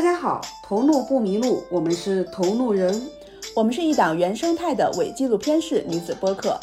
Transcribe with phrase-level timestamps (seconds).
[0.00, 3.06] 大家好，头路不迷路，我们是头路人，
[3.54, 6.58] 我们是一档原生态的伪纪录片式女子播客，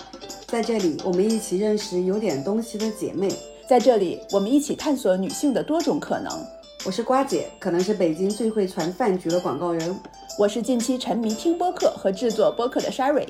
[0.47, 3.29] 在这里我们一起认识有点东西的姐妹，
[3.69, 6.33] 在这里我们一起探索女性的多种可能。
[6.83, 9.95] 我是瓜姐，可能是北京最会传饭局的广告人，
[10.39, 13.27] 我是近期沉迷听播客和制作播客的 Sherry。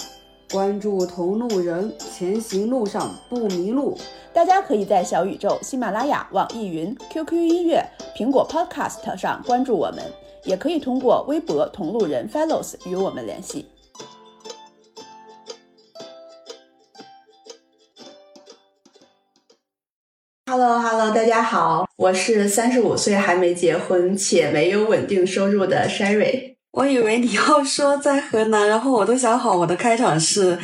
[0.49, 3.97] 关注同路人，前行路上不迷路。
[4.33, 7.83] 大家可以在小宇宙、喜马拉雅、网易云、QQ 音乐、
[8.15, 10.01] 苹果 Podcast 上关注我们，
[10.45, 13.65] 也可以通过微博同路人 Fellows 与我们联系。
[20.49, 26.56] Hello，Hello，大家好，我是三十五岁还没结婚且没有稳定收入的 Sherry。
[26.71, 30.57] 我以为你要说在河南，然后我都想好我的开场是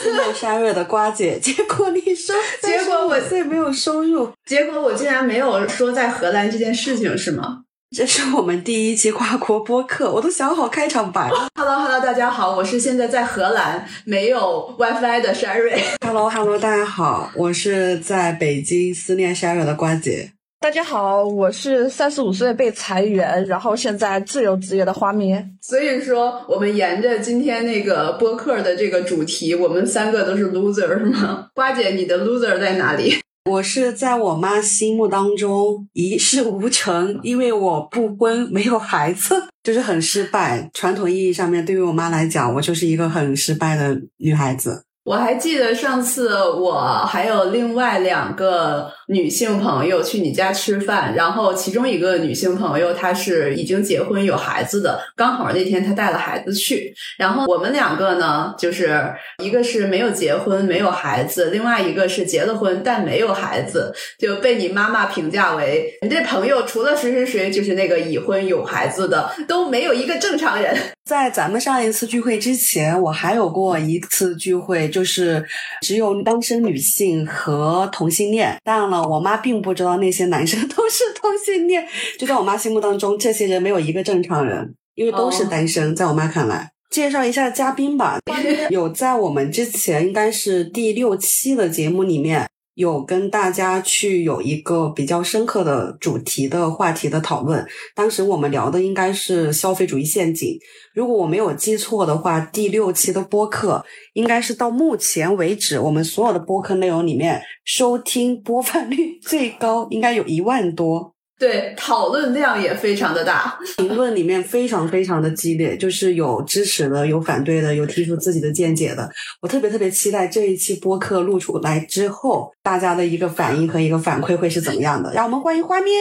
[0.00, 7.62] 四面山瑞的瓜姐， 结果你说 结果我最没有收入，结果我竟然没有说在荷兰这件事情是吗？
[7.96, 11.48] 这是我们第一期跨国播客，我都想好开场白了。
[11.58, 15.80] Hello，Hello，大家好，我是现在在荷兰没有 WiFi 的 Sherry。
[16.06, 20.32] Hello，Hello，大家好，我是在北京思念 Sherry 的瓜姐。
[20.60, 25.48] 大家好，我是三十五岁被裁员，然后现在自由职业的花咩。
[25.62, 31.46] 所以说，我们沿着今天那个播客的这个主题，我们三个都是 loser 是吗？
[31.54, 33.14] 瓜姐，你的 loser 在哪里？
[33.48, 40.68] 我是在我妈心目当中一事无成，因为我不婚没有孩子，就是很失败。
[40.74, 44.82] 传统意义上面，对于我妈来讲，我就是一个很失败的女孩子。
[45.08, 59.02] 我还记得上次我还有另外两个女性朋友去你家吃饭，然后其中一个女性朋友她是已经结婚有孩子的，刚好那天她带了孩子去，然后我们两个呢，就是
[59.42, 70.76] 一个是没有结婚没有孩子，另外一个是结了婚但没有孩子，就被你妈妈评价为你这朋友除了谁谁谁就是那个已婚有孩子的都没有一个正常人。
[71.08, 75.42] 在咱们上一次聚会之前，我还有过一次聚会，就是
[75.80, 78.54] 只有单身女性和同性恋。
[78.62, 81.82] 当然了，我妈并不知道那些男生 都是同性恋。
[82.18, 85.96] 就在我妈心目当中，这些人没有一个正常人，因为都是单身。
[85.96, 88.18] 在我妈看来，介绍一下嘉宾吧。
[88.68, 92.46] 有在我们之前应该是第六期的节目里面。
[92.78, 100.56] 有跟大家去有一个比较深刻的主题的话题的讨论，当时我们聊的应该是消费主义陷阱。
[100.94, 111.16] 如果我没有记错的话，第六期的播客应该是到目前为止我们所有的播客内容里面收听播放率最高，应该有一万多。
[111.38, 119.08] 对，讨论量也非常的大， 评论里面非常非常的激烈，就是有支持的，有反对的，有提出自己的见解的。
[119.40, 125.12] 我特别特别期待这一期播客录出来之后，大家的一个反应和一个反馈会是怎么样的。
[125.12, 125.92] 让我们欢迎花咩，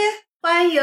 [0.42, 0.82] 欢迎！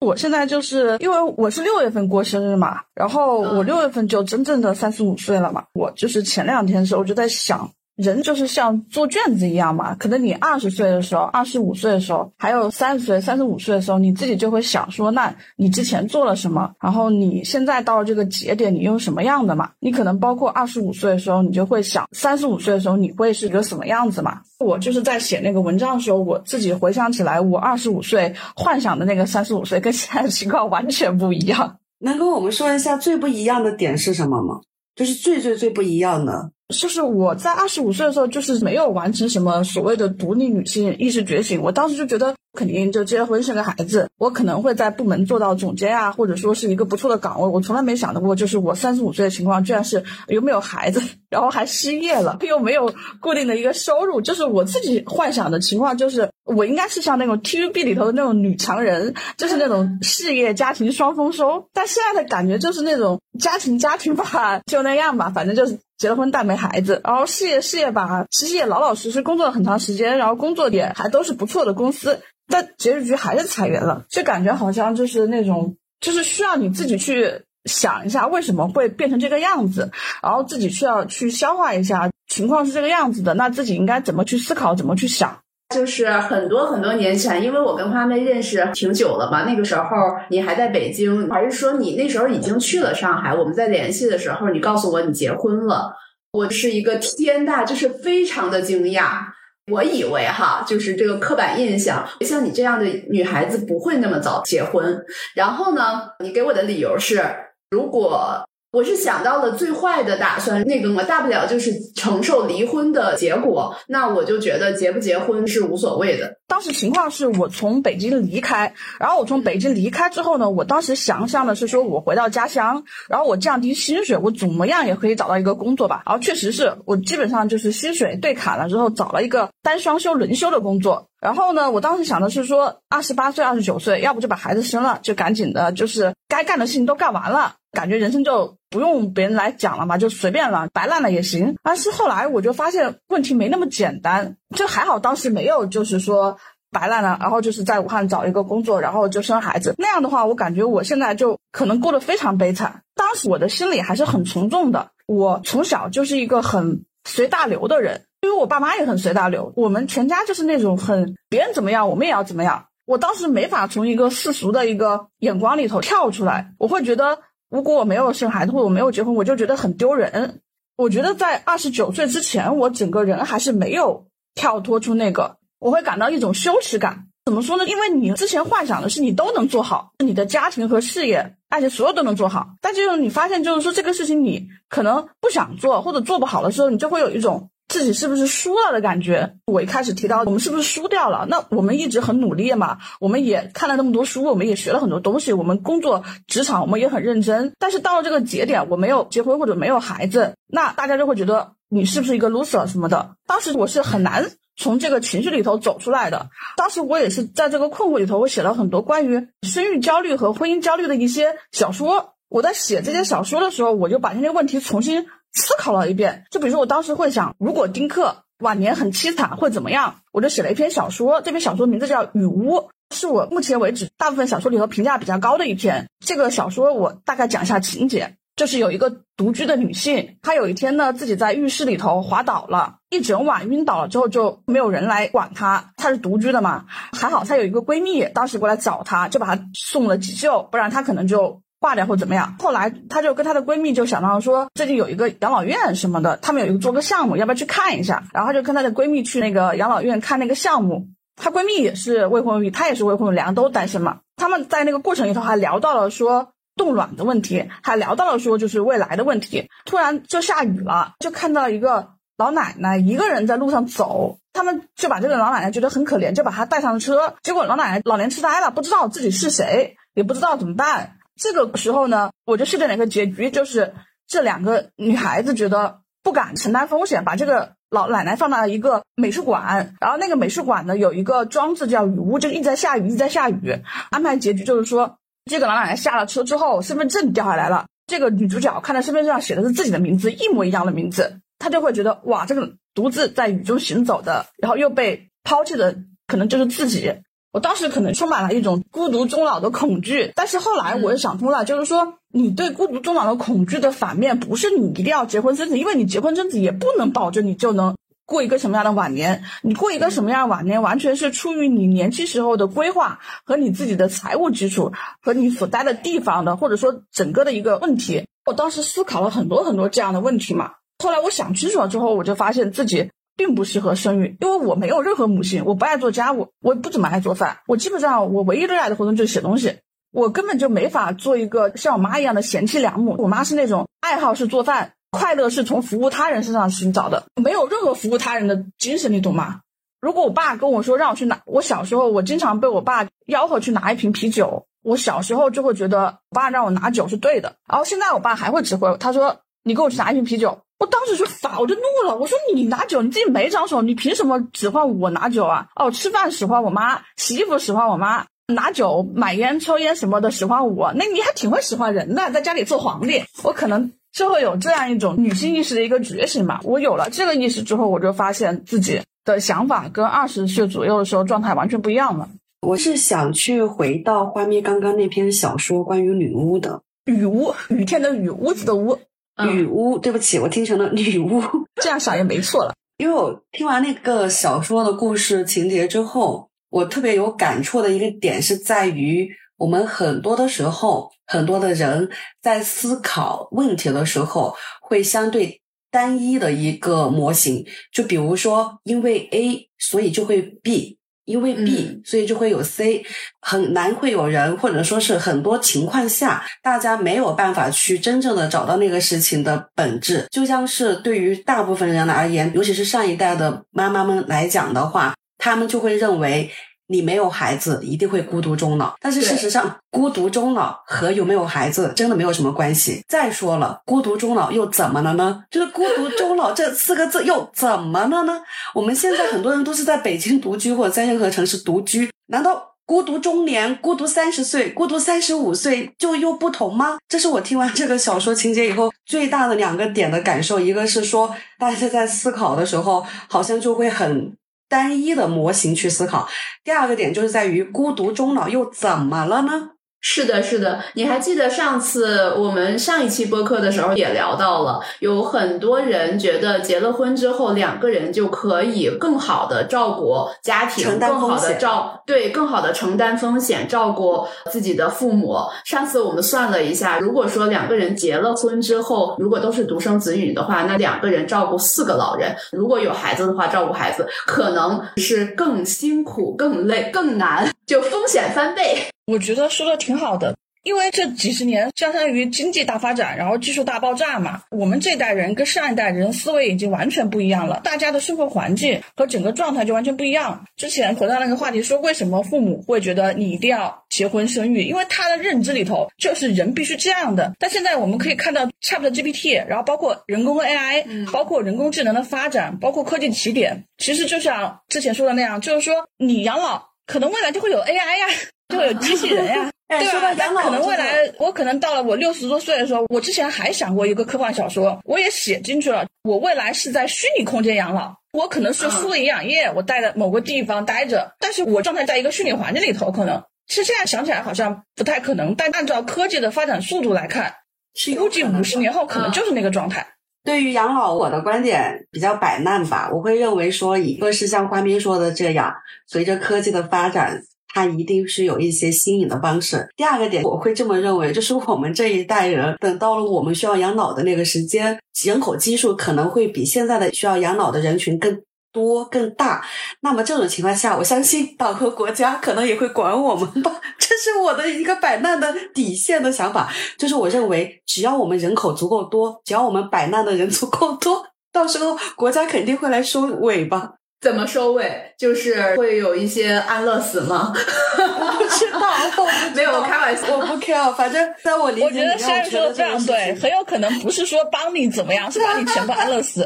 [0.00, 5.64] 我现在就是因为我是六月份过生日嘛，然后我六月份就真正的三十五岁了嘛。
[5.74, 7.70] 我就是前两天的时候我就在想。
[8.00, 16.72] 人就是像做卷子一样嘛，可能你二十岁的时候、二十五岁的时候，还有三十岁、三十五岁的时候，你自己就会想说，那你之前做了什么？
[16.80, 19.70] 然后你现在到了这个节点，你又什么样的嘛？
[19.80, 24.40] 你可能包括二十五岁的时候，你就会想三十五岁的时候你会是一个什么样子嘛？
[24.58, 31.76] 我就是在写那个文章的时候，我自己回想起来，我二十五岁幻想的那个三十五岁跟现在的情况完全不一样。
[31.98, 34.60] 能跟我们说一下最不一样的点是什么吗？
[34.96, 36.50] 就是最最最不一样的。
[36.70, 41.60] 就是我在二十五岁的时候，就是没有完成什么所谓的独立女性意识觉醒。
[41.62, 42.34] 我当时就觉得。
[42.52, 47.46] 肯定就结婚生个孩子，我可能会在部门做到总监啊，或者说是一个不错的岗位。
[47.46, 54.20] 我从来没想到过，就是我三十五岁的情况，居然是又没有孩子， 然后还失业了，又没有固定的一个收入。
[54.20, 61.68] 就是我自己幻想的情况，就是我应该是像那种 TVB 里头的那种女强人，就是那种事业家庭双丰收。
[61.72, 72.22] 但现在的感觉就是那种家庭家庭吧，就那样吧，反正就是结了婚但没孩子，然后事业事业吧，其实也老老实实工作了很长时间，然后工作点还都是不错的公司。
[72.48, 79.90] 但结局还是裁员了，就感觉好像就是那种，就是需要你自己去想一下为什么会变成这个样子，
[80.22, 85.40] 然后自己需要去消化一下情况是这个样子的，那自己应该怎么去思考，怎么去想？
[85.74, 89.84] 就是很多很多年前，因为我跟花妹认识挺久了嘛，那个时候
[90.28, 93.34] 你还在北京，还是说你那时候已经去了上海？
[93.34, 95.94] 我们在联系的时候，你告诉我你结婚了，
[96.32, 99.26] 我是一个天大，就是非常的惊讶。
[99.70, 105.00] 我以为哈，就是这个刻板印象，像你这样的女孩子不会那么早结婚。
[105.36, 107.22] 然后呢，你给我的理由是，
[107.70, 113.74] 如果我是想到了最坏的打算，那个嘛，大不了就是承受离婚的结果。
[113.88, 116.36] 那我就觉得结不结婚是无所谓的。
[116.46, 126.02] 当时情况是我从北京离开，然后我从北京离开之后呢，我当时想象的是说我回到家乡，然后我降低薪水，我怎么样也可以找到一个工作吧。
[126.06, 131.08] 然后确实是我基本上就是薪水对砍了之后，找了一个单双休轮休的工作。
[131.20, 141.56] 然后呢，我当时想的是说，二十八岁、二十九岁，要不就把孩子生了，就赶紧的，就是该干的事情都干完了，感觉人生就不用别人来讲了嘛，就随便了，白烂了也行。
[141.62, 146.36] 但是后来我就发现问题没那么简单，就还好当时没有就是说
[146.70, 149.74] 白烂了，然后就是在武汉找一个工作，然后就生孩子。
[149.78, 152.82] 那样的话，我感觉我现在就可能过得非常悲惨。
[152.94, 158.02] 当时我的心里还是很从众的，我从小就是一个很随大流的人。
[158.22, 162.66] 因为我爸妈也很随大流，我们全家就是那种很别人怎么样，我们也要怎么样。
[162.84, 167.20] 我当时没法从一个世俗的一个眼光里头跳出来，我会觉得
[167.50, 170.40] 如果我没有生孩子或者我没有结婚，我就觉得很丢人。
[170.76, 177.08] 我觉得在二十九岁之前，我整个人还是没有跳脱出那个，我会感到一种羞耻感。
[177.26, 177.66] 怎么说呢？
[177.66, 187.50] 因为你之前幻想的是你都能做好，你的家庭和事业，而且所有都能做好，但就是你发现，就是说这个事情你可能不想做或者做不好的时候，你就会有一种。
[187.70, 189.36] 自己是不是输了的感觉？
[189.46, 191.24] 我一开始提到我们是不是输掉了？
[191.28, 197.52] 那我们一直很努力嘛，我们也看了那么多书，我们也学了很多东西，我们工作职场我们也很认真。
[197.60, 203.12] 但是到了这个节点，我没有结婚或者没有孩子，那大家就会觉得你是不是一个 loser 什么的？
[203.28, 206.30] 当时我是很难从这个情绪里头走出来的。
[206.56, 212.14] 当时我也是在这个困惑里头，我写了很多关于生育焦虑和婚姻焦虑的一些小说。
[212.28, 215.06] 我在写这些小说的时候，我就把这些问题重新。
[215.32, 219.96] 思考了一遍，就比如说我当时会想，如果丁克晚年很凄惨会怎么样？
[220.12, 222.56] 我就写了一篇小说，这篇小说名字叫《雨屋》，
[222.94, 225.88] 是我目前为止大部分小说里头评价比较高的一篇。
[226.04, 241.42] 这个小说我大概讲一下情节，就是有一个独居的女性，她有一天呢自己在浴室里头滑倒了，一整晚晕倒了之后就没有人来管她，她是独居的嘛，还好她有一个闺蜜当时过来找她，就把她送了急救，不然她可能就。
[241.60, 242.36] 挂掉或怎么样？
[242.40, 248.02] 后来她就跟她的闺蜜就想到说，最近有一个养老院什么的，他们有一个做个项目，要不要去看一下？
[248.14, 250.88] 然后就跟她的闺蜜去那个养老院看那个项目。
[251.16, 253.98] 她闺蜜也是未婚育，她也是未婚，两个都单身嘛。
[254.16, 259.50] 他们在那个过程里头还聊到了说冻卵的问题，还聊到了说就是未来的问题。
[259.66, 267.16] 突然就下雨了，就看到一个老奶奶一个人在路上走，他们就把这个老奶奶觉得很可怜，就把她带上了车。
[267.22, 270.96] 结果老奶奶老年痴呆了，不知道自己是谁，也不知道怎么办。
[271.20, 273.74] 这个时候呢，我就设定了一个结局，就是
[274.08, 283.54] 这两个女孩子觉得不敢承担风险，把这个老奶奶放到了一个美术馆，然后那个美术馆呢有一个装置叫雨屋，就一直在下雨，一直在下雨。
[283.90, 284.96] 安排结局就是说，
[285.26, 296.94] 这个老奶奶下了车之后，身份证掉下来了，这个女主角看到身份证上写的是自己的名字，一模一样的名字，她就会觉得哇，这个独自在雨中行走的，然后又被抛弃的，可能就是自己。
[297.32, 309.22] 我当时可能充满了一种孤独终老的恐惧，但是后来我又想通了，就是说，你对孤独终老的恐惧的反面，不是你一定要结婚生子，因为你结婚生子也不能保证你就能过一个什么样的晚年。
[309.42, 318.08] 你过一个什么样的晚年，完全是出于你年轻时候的规划和你自己的财务基础和你所待的地方的，或者说整个的一个问题。
[318.26, 322.90] 我当时思考了很多很多这样的问题嘛，后来我想清楚了之后，我就发现自己。
[323.20, 327.40] 并不适合生育，因为我没有任何母性，我不爱做家务，我不怎么爱做饭。
[327.46, 329.58] 我基本上我唯一热爱的活动就是写东西，
[329.92, 332.96] 我根本就没法做一个像我妈一样的贤妻良母。
[332.98, 339.40] 我妈是那种爱好是做饭，快乐是从服务他人身上寻找的，没有任何服务他人的精神，你懂吗？
[339.82, 347.34] 如果我爸跟我说让我去拿，我小时候我经常被我爸吆喝去拿一瓶啤酒，我小时候就会觉得我爸让我拿酒是对的。
[347.46, 350.38] 然后现在我爸还会指挥，他说你给我去拿一瓶啤酒。
[350.60, 351.96] 我当时就发，我就怒了。
[351.96, 355.48] 我说你拿酒，你自己没长手，你凭什么指唤我拿酒啊？
[355.56, 360.72] 哦，吃饭使唤我妈，洗衣服使唤我妈，拿酒、买烟、抽烟什么的使唤我。
[360.76, 363.02] 那你还挺会使唤人的，在家里做皇帝。
[363.22, 366.40] 我可能就会有这样一种女性意识的一个觉醒吧。
[366.44, 372.10] 我有了这个意识之后，我就发现自己的想法跟二十岁左右的时候状态完全不一样了。
[372.46, 378.78] 我是想去回到花咪刚刚那篇小说关于女巫的雨屋，雨天的雨，屋子的屋。
[379.26, 381.22] 女巫，对不起，我听成了女巫，
[381.60, 382.54] 这样想也没错了。
[382.78, 391.90] 因为我听完那个小说的故事情节之后，我特别有感触的一个点是在于，我们很多的时候，很多的人
[392.22, 397.44] 在思考问题的时候，会相对单一的一个模型。
[397.70, 400.78] 就比如说，因为 A，所以就会 B；
[401.10, 402.82] 因为 B，、所以就会有 C，
[403.20, 410.06] 很难会有人，或者说是很多情况下，大家没有办法去真正的找到那个事情的本质。
[410.10, 416.30] 就像是对于大部分人而言，尤其是上一代的妈妈们来讲的话，他们就会认为。
[416.70, 418.72] 你没有孩子，一定会孤独终老。
[418.80, 422.80] 但是事实上，孤独终老和有没有孩子真的没有什么关系。
[422.88, 425.24] 再说了，孤独终老又怎么了呢？
[425.32, 428.22] 就是孤独终老这四个字又怎么了呢？
[428.54, 436.78] 我们现在很多人都是在北京独居或者在任何城市独居，难道孤独中年、孤独三十岁、孤独三十五岁就又不同吗？
[436.88, 440.38] 这是我听完这个小说情节以后最大的两个点的感受。
[440.38, 444.12] 一个是说，大家在思考的时候，好像就会很。
[444.50, 446.06] 单一的模型去思考。
[446.44, 449.50] 第二个点就是在于孤独终老又怎么了呢？
[449.80, 465.16] 是的，是的，你还记得上次我们上一期播客的时候也聊到了，有很多人觉得结了婚之后，两个人就可以更好的照顾家庭，更好的照对更好的承担风险，照顾自己的父母。
[465.44, 478.58] 上次我们算了一下，如果说两个人结了婚之后，如果都是独生子女的话，那两个人照顾四个老人，如果有孩子的话，照顾孩子可能是更辛苦、更累、更难，就风险翻倍。
[478.86, 480.14] 我觉得说的挺好的，
[480.44, 484.22] 因为这几十年相当于经济大发展，然后技术大爆炸嘛。
[484.30, 490.24] 我们这代人跟上一代人思维已经完全不一样了，大家的生活环境和整个状态就完全不一样。
[490.36, 494.44] 之前回到那个话题说，为什么父母会觉得你一定要结婚生育？
[494.44, 497.12] 因为他的认知里头就是人必须这样的。
[497.18, 507.86] 但现在我们可以看到 Chat GPT，然后包括人工 AI，、包括人工智能的发展，包括科技起点，其实就像之前说的那样，就是说你养老可能未来就会有 AI 呀。
[508.30, 509.72] 就会有机器人呀，哎对吧？
[509.72, 515.66] 说到养老可能未来我可能到了我六十多岁的时候，我之前还想过一个科幻小说，我也写进去了。
[515.82, 527.16] 我未来是在虚拟空间养老，我可能是输了营养液，我待在某个地方待着，但是我状态在一个虚拟环境里头，可能其实现在想起来好像不太可能，但按照科技的发展速度来看，
[527.56, 529.66] 是估计五十年后可能嗯就是那个状态。
[530.04, 532.70] 对于养老，我的观点比较摆烂吧。
[532.72, 535.32] 我会认为说，一个是像花斌说的这样，
[535.66, 537.02] 随着科技的发展。
[537.32, 539.48] 它一定是有一些新颖的方式。
[539.56, 547.96] 第二个点，我会这么认为，就是我们这一代人，等到了我们需要养老的那个时间，人口基数可能会比现在的需要养老的人群更
[548.32, 549.24] 多、更大。
[549.60, 553.32] 那么这种情况下，我相信党和国家可能也会管我们吧。
[553.58, 563.52] 这是我的一个摆烂的底线的想法，就是我认为，只要我们人口足够多，只要我们摆烂的人足够多，到时候国家肯定会来收尾吧。
[563.80, 564.74] 怎么收尾？
[564.76, 567.12] 就是会有一些安乐死吗？
[567.16, 568.38] 我不知道，
[568.76, 569.96] 我不知道 没有，我开玩笑。
[569.96, 576.02] 我不 care，反正在我理解我觉得里面，我觉虽然说的非常对，很有可能不是说帮你怎么样，是把你全部安乐死。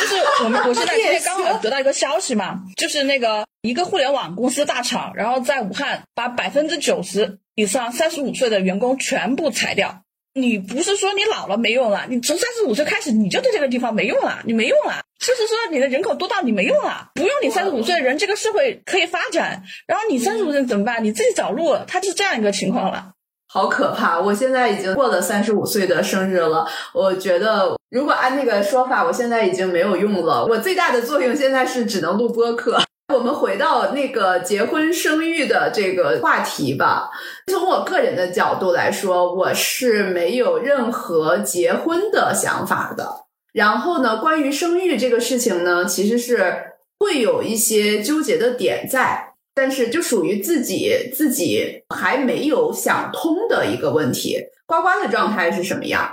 [0.00, 10.00] 就是我们，我现在 今天刚好得到一个消息嘛，就是那个一个互联网公司大厂，然后在武汉把百分之九十以上三十五岁的员工全部裁掉。
[10.34, 15.00] 你不是说你老了没用了，你从三十五岁开始你就对这个地方没用了，你没用了。
[15.20, 19.62] 就是说你的人口多到你没用了，不用你三十五岁的人，这个社会可以发展。
[19.86, 21.02] 然后你三十五岁怎么办？
[21.02, 23.12] 你自己找路，它是这样一个情况了。
[23.46, 24.18] 好可怕！
[24.20, 26.66] 我现在已经过了三十五岁的生日了。
[26.92, 30.44] 我觉得，如果按那个说法，我现在已经没有用了。
[30.44, 32.82] 我最大的作用现在是只能录播客。
[33.12, 37.10] 我们回到那个结婚生育的这个话题吧。
[37.46, 43.26] 从我个人的角度来说，我是没有任何结婚的想法的。
[43.52, 46.54] 然后呢，关于生育这个事情呢，其实是
[46.98, 49.34] 会有一些纠结的点在。
[49.56, 54.36] 但是就属于自己自己还没有想通的一个问题。
[54.66, 56.10] 呱呱的状态是什么样？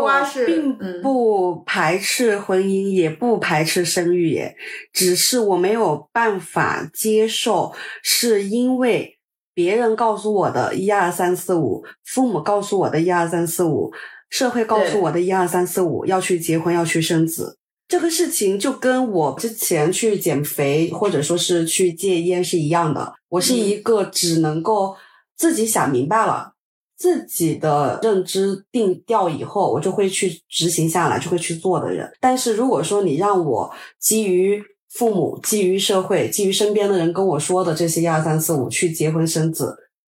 [0.00, 4.56] 我是并嗯不排斥婚姻，也不排斥生育，耶，
[4.92, 7.72] 只是我没有办法接受，
[8.02, 9.18] 是因为
[9.54, 13.92] 别人告诉我的一二三四五，父母告诉我的一二三四五，
[14.30, 17.58] 社会告诉我的一二三四五，要去结婚，要去生子。
[17.88, 23.12] 这个事情就跟我之前去减肥或者说是去戒烟是一样的。
[23.28, 24.96] 我是一个只能够
[25.36, 26.51] 自己想明白了，
[26.96, 32.10] 自己的认知定调以后，我就会去执行下来，就会去做的人。
[32.20, 39.76] 但是如果说你让我基于父母、基于社会、基于身边的人跟我说的这些一二三四五去结婚生子，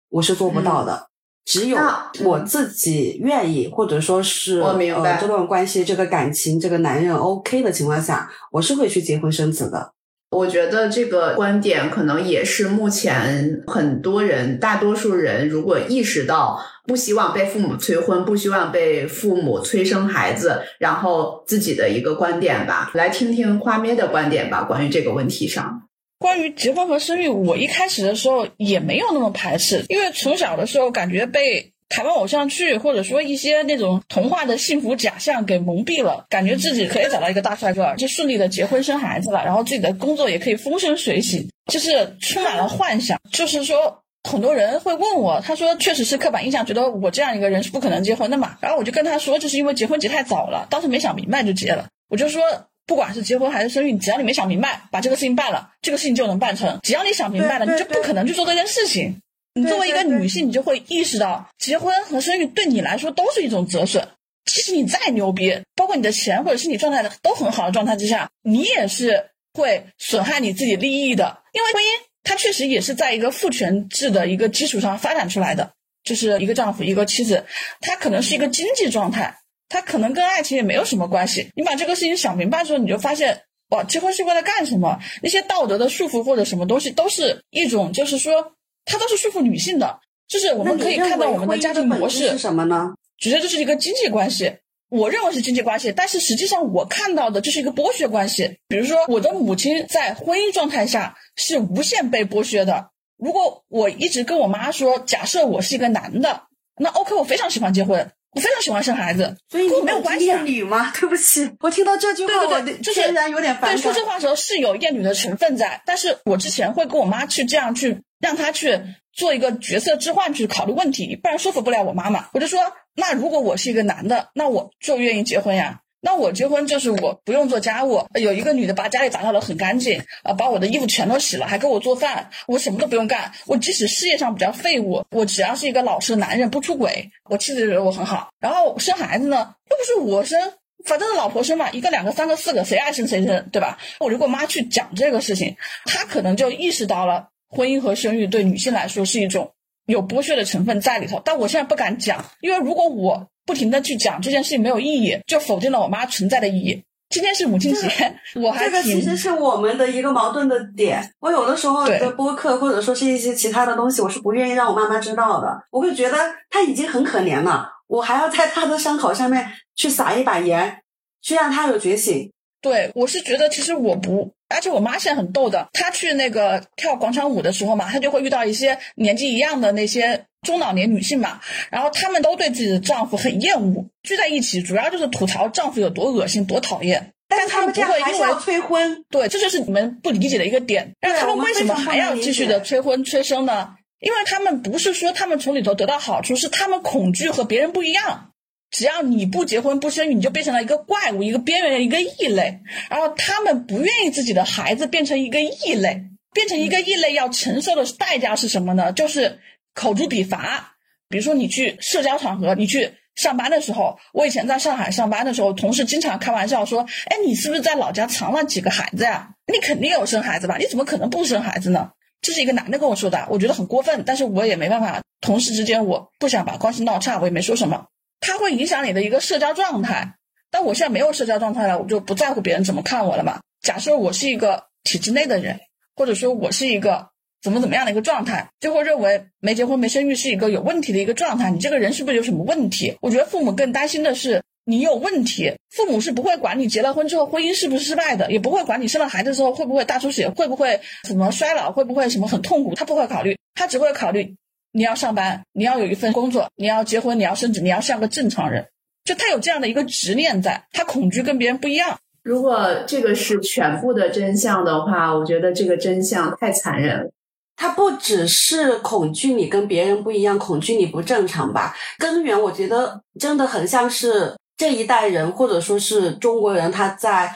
[0.08, 1.08] 我是做不到的。
[1.44, 1.76] 只有
[2.24, 9.92] 我自己愿意，或者说是我明白呃这段关系、这个感情、这个男人 OK 的情况下，我是会去结婚生子的。
[10.32, 25.82] 我觉得这个观点可能也是目前很多人、大多数人如果意识到不希望被父母催婚，不希望被父母催生孩子，然后自己的一个观点吧，来听听花咩的观点吧，关于这个问题上。
[26.18, 43.20] 关于结婚和生育，我一开始的时候也没有那么排斥，因为从小的时候感觉被台湾偶像剧或者说一些那种童话的幸福假象给蒙蔽了，感觉自己可以找到一个大帅哥，就顺利的结婚生孩子了，然后自己的工作也可以风生水起，就是充满了幻想。
[43.30, 48.56] 就是说，很多人会问我，他说确实是刻板印象，觉得我这样一个人是不可能结婚的嘛。
[48.62, 51.88] 然后我就跟他说，就是因为结婚结太早了，当时没想明白就结了。
[52.08, 52.42] 我就说。
[52.84, 56.80] 不管是结婚还是生育，只要你没想明白，把这个事情办了，这个事情就能办成。
[56.82, 59.20] 只要你想明白了，你就不可能去做这件事情。
[59.54, 64.08] 你作为一个女性，你就会意识到，结婚和生育对你来说都是一种折损。
[64.44, 71.38] 即使你再牛逼，包括你的钱或者是你状态都很好的状态之下，你也是会损害你自己利益的。
[71.52, 71.86] 因为婚姻
[72.24, 77.44] 它确实也是在一个父权制的一个基础上发展出来的，就是一个丈夫一个妻子，
[77.80, 79.38] 他可能是一个经济状态。
[79.68, 81.48] 他可能跟爱情也没有什么关系。
[81.54, 83.40] 你把这个事情想明白之后，你就发现，
[83.70, 84.98] 哇，结婚是为了干什么？
[85.22, 88.52] 那些道德的束缚或者什么东西，都是一种，就是说，
[88.84, 90.00] 它都是束缚女性的。
[90.28, 92.94] 就是我们可以看到我们的家庭模式是什么呢？
[93.18, 94.50] 主要就是一个经济关系，
[94.88, 98.58] 我认为是经济关系，但是实际上我看到的就是一个剥削关系。
[98.66, 102.88] 比如说，我的母亲在婚姻状态下是无限被剥削的。
[103.18, 106.44] 如果我一直跟我妈说，假设我是一个男的，
[106.78, 108.10] 那 OK，我非常喜欢结婚。
[108.34, 110.26] 我非常喜欢生孩子，所以我没有关系。
[110.26, 110.90] 厌女吗？
[110.98, 118.80] 对不起，我听到这句话，我就是然有点反对，说这话的时候是有厌女的成分在，但是我之前会跟我妈去这样去让她去
[119.12, 122.28] 做一个角色置换去考虑问题，不然说服不了我妈妈。
[122.32, 122.58] 我就说，
[122.94, 125.80] 那如果我是一个男的，那我就愿意结婚呀。
[126.04, 133.30] 那我结婚就是我不用做家务，有一个女的把家里打扫的很干净，啊，把我的衣服全都洗了，还给我做饭，我什么都不用干。
[133.46, 138.30] 我即使事业上比较废物，我只要是一个老实的男人，不出轨，我妻子觉得我很好。
[138.40, 140.36] 然后生孩子呢，又不是我生，
[140.84, 143.78] 反正是老婆生嘛，一个、两个、三个、四个，谁爱生谁生，对吧？
[144.00, 145.54] 我就跟我妈去讲这个事情，
[145.84, 149.52] 她可能就意识到了婚姻和生育对女性来说是一种
[149.86, 151.22] 有剥削的成分在里头。
[151.24, 153.28] 但我现在不敢讲，因为如果我。
[153.44, 156.82] 不停的去讲这件事情没有意义，就否定了我妈存在的意义。
[157.10, 161.12] 今天是母亲节，我还这个其实是我们的一个矛盾的点。
[161.20, 165.62] 我有的时候的播客或者说是一些其他的东西，我是不愿意让我妈妈知道的。
[165.70, 166.16] 我会觉得
[166.48, 170.82] 她已经很可怜了，我还要在她的伤口上面去撒一把盐，
[171.20, 172.32] 去让她有觉醒。
[172.62, 180.24] 对，我是觉得其实我不，而且我妈现在很逗的，她去那个跳广场舞的时候嘛，她就会遇到一些年纪一样的那些。
[180.42, 187.12] 中老年女性嘛，然后她们都对自己的丈夫很厌恶，聚在一起主要就是吐槽丈夫有多恶心、多讨厌。
[187.28, 190.96] 但他们不会因为催婚，对，这就是你们不理解的一个点。
[191.00, 193.76] 那他们为什么还要继续的催婚催生呢？
[194.00, 198.31] 因为他们不是说他们从里头得到好处，是他们恐惧和别人不一样。
[198.72, 202.58] 只要你不结婚不生育，你就变成了一个怪物、一个边缘、一个异类。
[202.90, 208.92] 然后他们不愿意自己的孩子变成一个异类，变成一个异类要承受的代价是什么呢？
[208.92, 209.38] 就是。
[209.74, 210.74] 口诛笔伐，
[211.08, 219.30] 比如说你去社交场合，你去上班的时候，我以前在上海上班的时候，同事经常开玩笑说：“哎，你是不是在老家藏了几个孩子呀？
[219.50, 220.58] 你肯定有生孩子吧？
[220.58, 225.00] 你怎么可能不生孩子呢？”这是一个男的跟我说的，我觉得很过分，但是我也没办法。
[225.22, 227.86] 同事之间我不想把关系闹差，我也没说什么。
[228.22, 230.14] 他会影响你的一个社交状态，
[230.50, 233.40] 但我现在没有社交状态了，我就不在乎别人怎么看我了嘛。
[233.60, 235.60] 假设我是一个体制内的人，
[235.94, 237.12] 或者说我是一个。
[237.42, 241.50] 怎么怎么样的一个状态，就会认为没结婚没生育是一个有问题的一个状态。
[241.50, 242.96] 你这个人是不是有什么问题？
[243.00, 245.52] 我觉得父母更担心的是你有问题。
[245.68, 252.76] 父母是不会管你结了婚之后婚姻是不是失败的，也不会管你生了孩子之后会不会大出血，会不会什么衰老，会不会什么很痛苦。
[252.76, 254.36] 他不会考虑，他只会考虑
[254.72, 258.66] 你要上班，你要有一份工作，你要结婚，你要生子，你要像个正常人。
[259.04, 261.98] 就他有这样的一个执念在，他恐惧跟别人不一样。
[262.22, 267.10] 如果这个是全部的真相的话，我觉得这个真相太残忍了。
[267.56, 271.76] 他不只是恐惧你跟别人不一样，恐惧你不正常吧？
[271.98, 277.34] 根源我觉得真的很像是这一代人，或者说是中国人，他在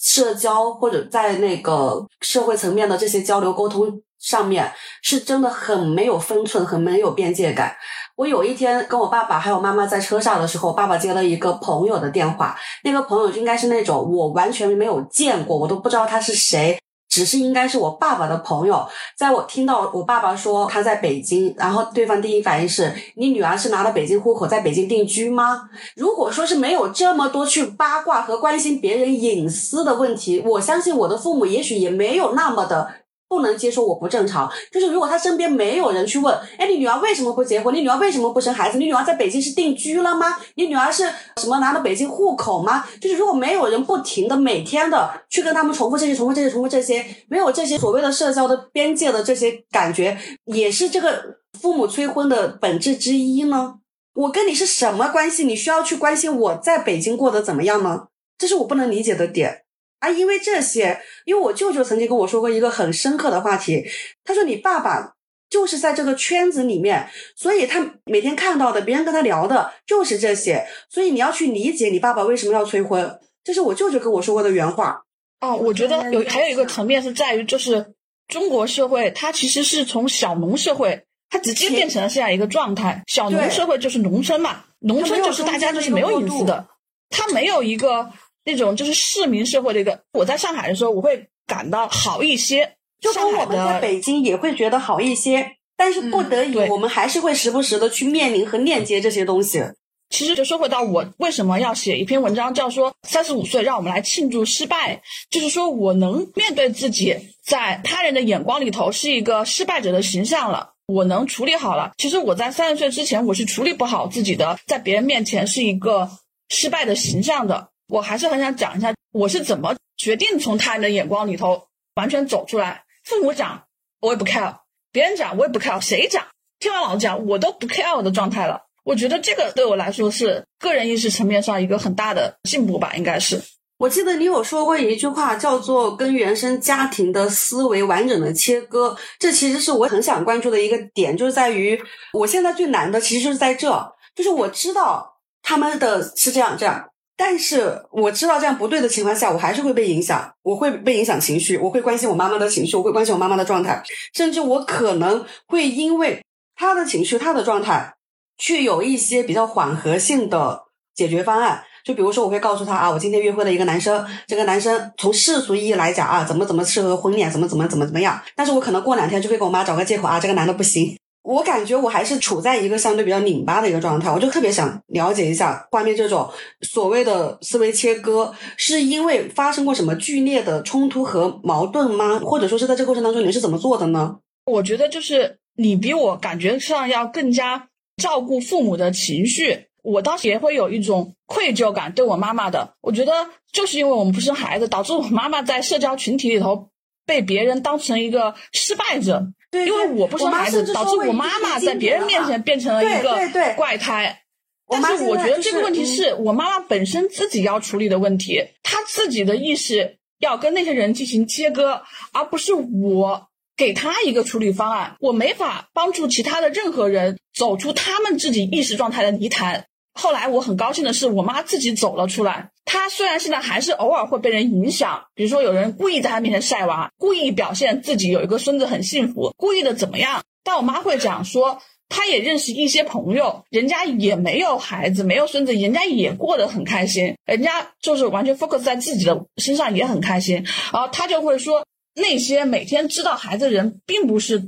[0.00, 7.76] 社交或者在那个社会层面的这些交流沟通上面，是真的很没有分寸，很没有边界感。
[8.16, 16.78] 我有一天跟我爸爸还有妈妈在车上的时候，爸爸接了一个朋友的电话，那个朋友应该是那种我完全没有见过，我都不知道他是谁。
[17.08, 25.62] 只是应该是我爸爸的朋友，在我听到我爸爸说他在北京，然后对方第一反应是你女儿是拿了北京户口在北京定居吗？
[25.96, 32.92] 如果说是没有这么多去八卦和关心别人隐私的问题，我相信我的父母也许也没有那么的
[33.28, 34.50] 不能接受我不正常。
[34.72, 37.74] 就是如果他身边没有人去问，哎，你女儿为什么不结婚？
[37.74, 38.78] 你女儿为什么不生孩子？
[38.78, 40.36] 你女儿在北京是定居了吗？
[40.54, 41.04] 你女儿是
[41.36, 42.84] 什么拿了北京户口吗？
[43.00, 53.74] 就是如果没有人不停的每天的去跟他们重复这些、重复这些、重复这些，没有这些所谓的社交的边界的这些感觉，也是这个父母催婚的本质之一呢？
[54.14, 55.44] 我跟你是什么关系？
[55.44, 58.08] 你需要去关心我在北京过得怎么样吗？
[58.36, 59.64] 这是我不能理解的点。
[60.00, 63.84] 啊，因为这些，因为我舅舅曾经跟我说过一个很深刻的话题，
[64.24, 65.14] 他说你爸爸
[65.50, 75.02] 就是在这个圈子里面，所以他每天看到的，别人跟他聊的就是这些，所以你要去理解你爸爸为什么要催婚，这是我舅舅跟我说过的原话。
[75.40, 77.94] 哦，我觉得有还有一个层面是在于，就是
[78.28, 86.68] 中国社会它其实是从小农社会，它直接变成了这样一个状态，小农社会就是农村嘛，农村就是大家就是没有隐私的，
[87.10, 88.12] 它没有一个。
[88.48, 92.76] 那种就是市民社会的一个，我在上海的时候，我会感到好一些。
[92.98, 99.62] 就跟我们在北京也会觉得好一些，但是不得已，我们还是会时不时的去面临和链接这些东西。
[100.10, 111.92] 其实就说回到我为什么要写一篇文章，叫说三十五岁，让我们来庆祝失败，就是说我能面对自己在他人的眼光里头是一个失败者的形象了，我能处理好了。
[111.98, 116.10] 其实我在三十岁之前，我是处理不好自己的，在别人面前是一个
[116.48, 117.68] 失败的形象的。
[117.88, 122.84] 我还是很想讲一下，我是怎么决定从他人的眼光里头完全走出来。
[123.04, 123.64] 父母讲
[124.00, 124.54] 我也不 care，
[124.92, 126.26] 别人讲我也不 care，谁讲
[126.58, 128.62] 听完老师讲我都不 care 的状态了。
[128.84, 133.42] 我觉得这个对我来说是个人意识层面上一个很大的进步吧，应该是。
[133.78, 138.96] 我记得你有说过一句话，叫做跟原生家庭的思维完整的切割。
[139.18, 141.80] 这其实是我很想关注的一个点，就是在于
[142.12, 143.70] 我现在最难的其实就是在这，
[144.14, 146.90] 就是我知道他们的是这样这样。
[147.20, 153.82] 但是我知道这样不对的情况下，我还是会被影响，我会被影响情绪，我会关心我妈妈的情绪，我会关心我妈妈的状态，
[154.14, 156.22] 甚至我可能会因为
[156.54, 157.94] 她的情绪、她的状态，
[158.38, 160.62] 去有一些比较缓和性的
[160.94, 161.64] 解决方案。
[161.84, 168.22] 就比如说，我会告诉她啊，我今天约会了一个男生，这个男生从世俗意义来讲啊，怎么怎么适合婚恋，怎么怎么怎么怎么样。
[168.36, 170.96] 但是我可能过两天就会给我妈找个借口啊，这个男的不行。
[171.28, 176.30] 我感觉我还是处在一个相对比较拧巴的一个状态，我就特别想了解一下画面这种
[176.62, 182.18] 所谓的思维切割，是因为发生过什么剧烈的冲突和矛盾吗？
[182.20, 184.20] 或者说是在这个过程当中你是怎么做的呢？
[184.46, 187.68] 我觉得就是你比我感觉上要更加
[188.02, 192.72] 照顾父母的情绪，我当时也会有一种愧疚感对我妈妈的。
[192.80, 193.12] 我觉得
[193.52, 196.70] 就是因为我们不生孩子，导致我妈妈在社交群体里头
[197.04, 199.26] 被别人当成一个失败者。
[199.50, 203.18] 对，因为我不生孩子，导致我妈妈在别人面前变成了一个
[203.56, 204.22] 怪胎。
[204.70, 211.80] 但是我觉得这个问题是我妈妈本身自己要处理的问题，她自己的意识要跟那些人进行切割，
[212.12, 214.96] 而不是我给她一个处理方案。
[215.00, 219.64] 我没法帮助其他的任何人走出他们自己意识状态的泥潭。
[219.94, 222.50] 后来我很高兴的是，我妈自己走了出来。
[222.70, 230.22] 她虽然现在还是偶尔会被人影响，比如说有人故意在她面前晒娃，故意表现自己有一个孙子很幸福，故意的怎么样？
[230.44, 240.44] 但我妈会讲说，她也认识一些朋友，人家也没有孩子，没有孙子，人家也过得很开心，人家就是完全 focus 在自己的身上也很开心。
[240.70, 244.44] 然后她就会说，那些每天知道孩子的人，并不是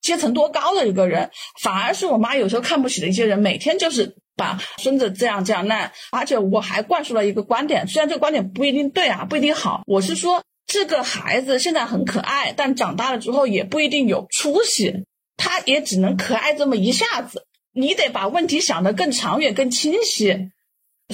[0.00, 1.28] 阶层多高的一个人，
[1.60, 4.14] 反而是我妈有时候看不起的一些人，每天就是。
[4.36, 9.82] 把孙子这样这样那，而且我还灌输了一个观点，虽然这个观点不一定对啊，不一定好。
[9.86, 15.04] 我是说，这个孩子现在很可爱，但长大了之后也不一定有出息，
[15.36, 17.46] 他也只能可爱这么一下子。
[17.72, 20.50] 你得把问题想得更长远、更清晰。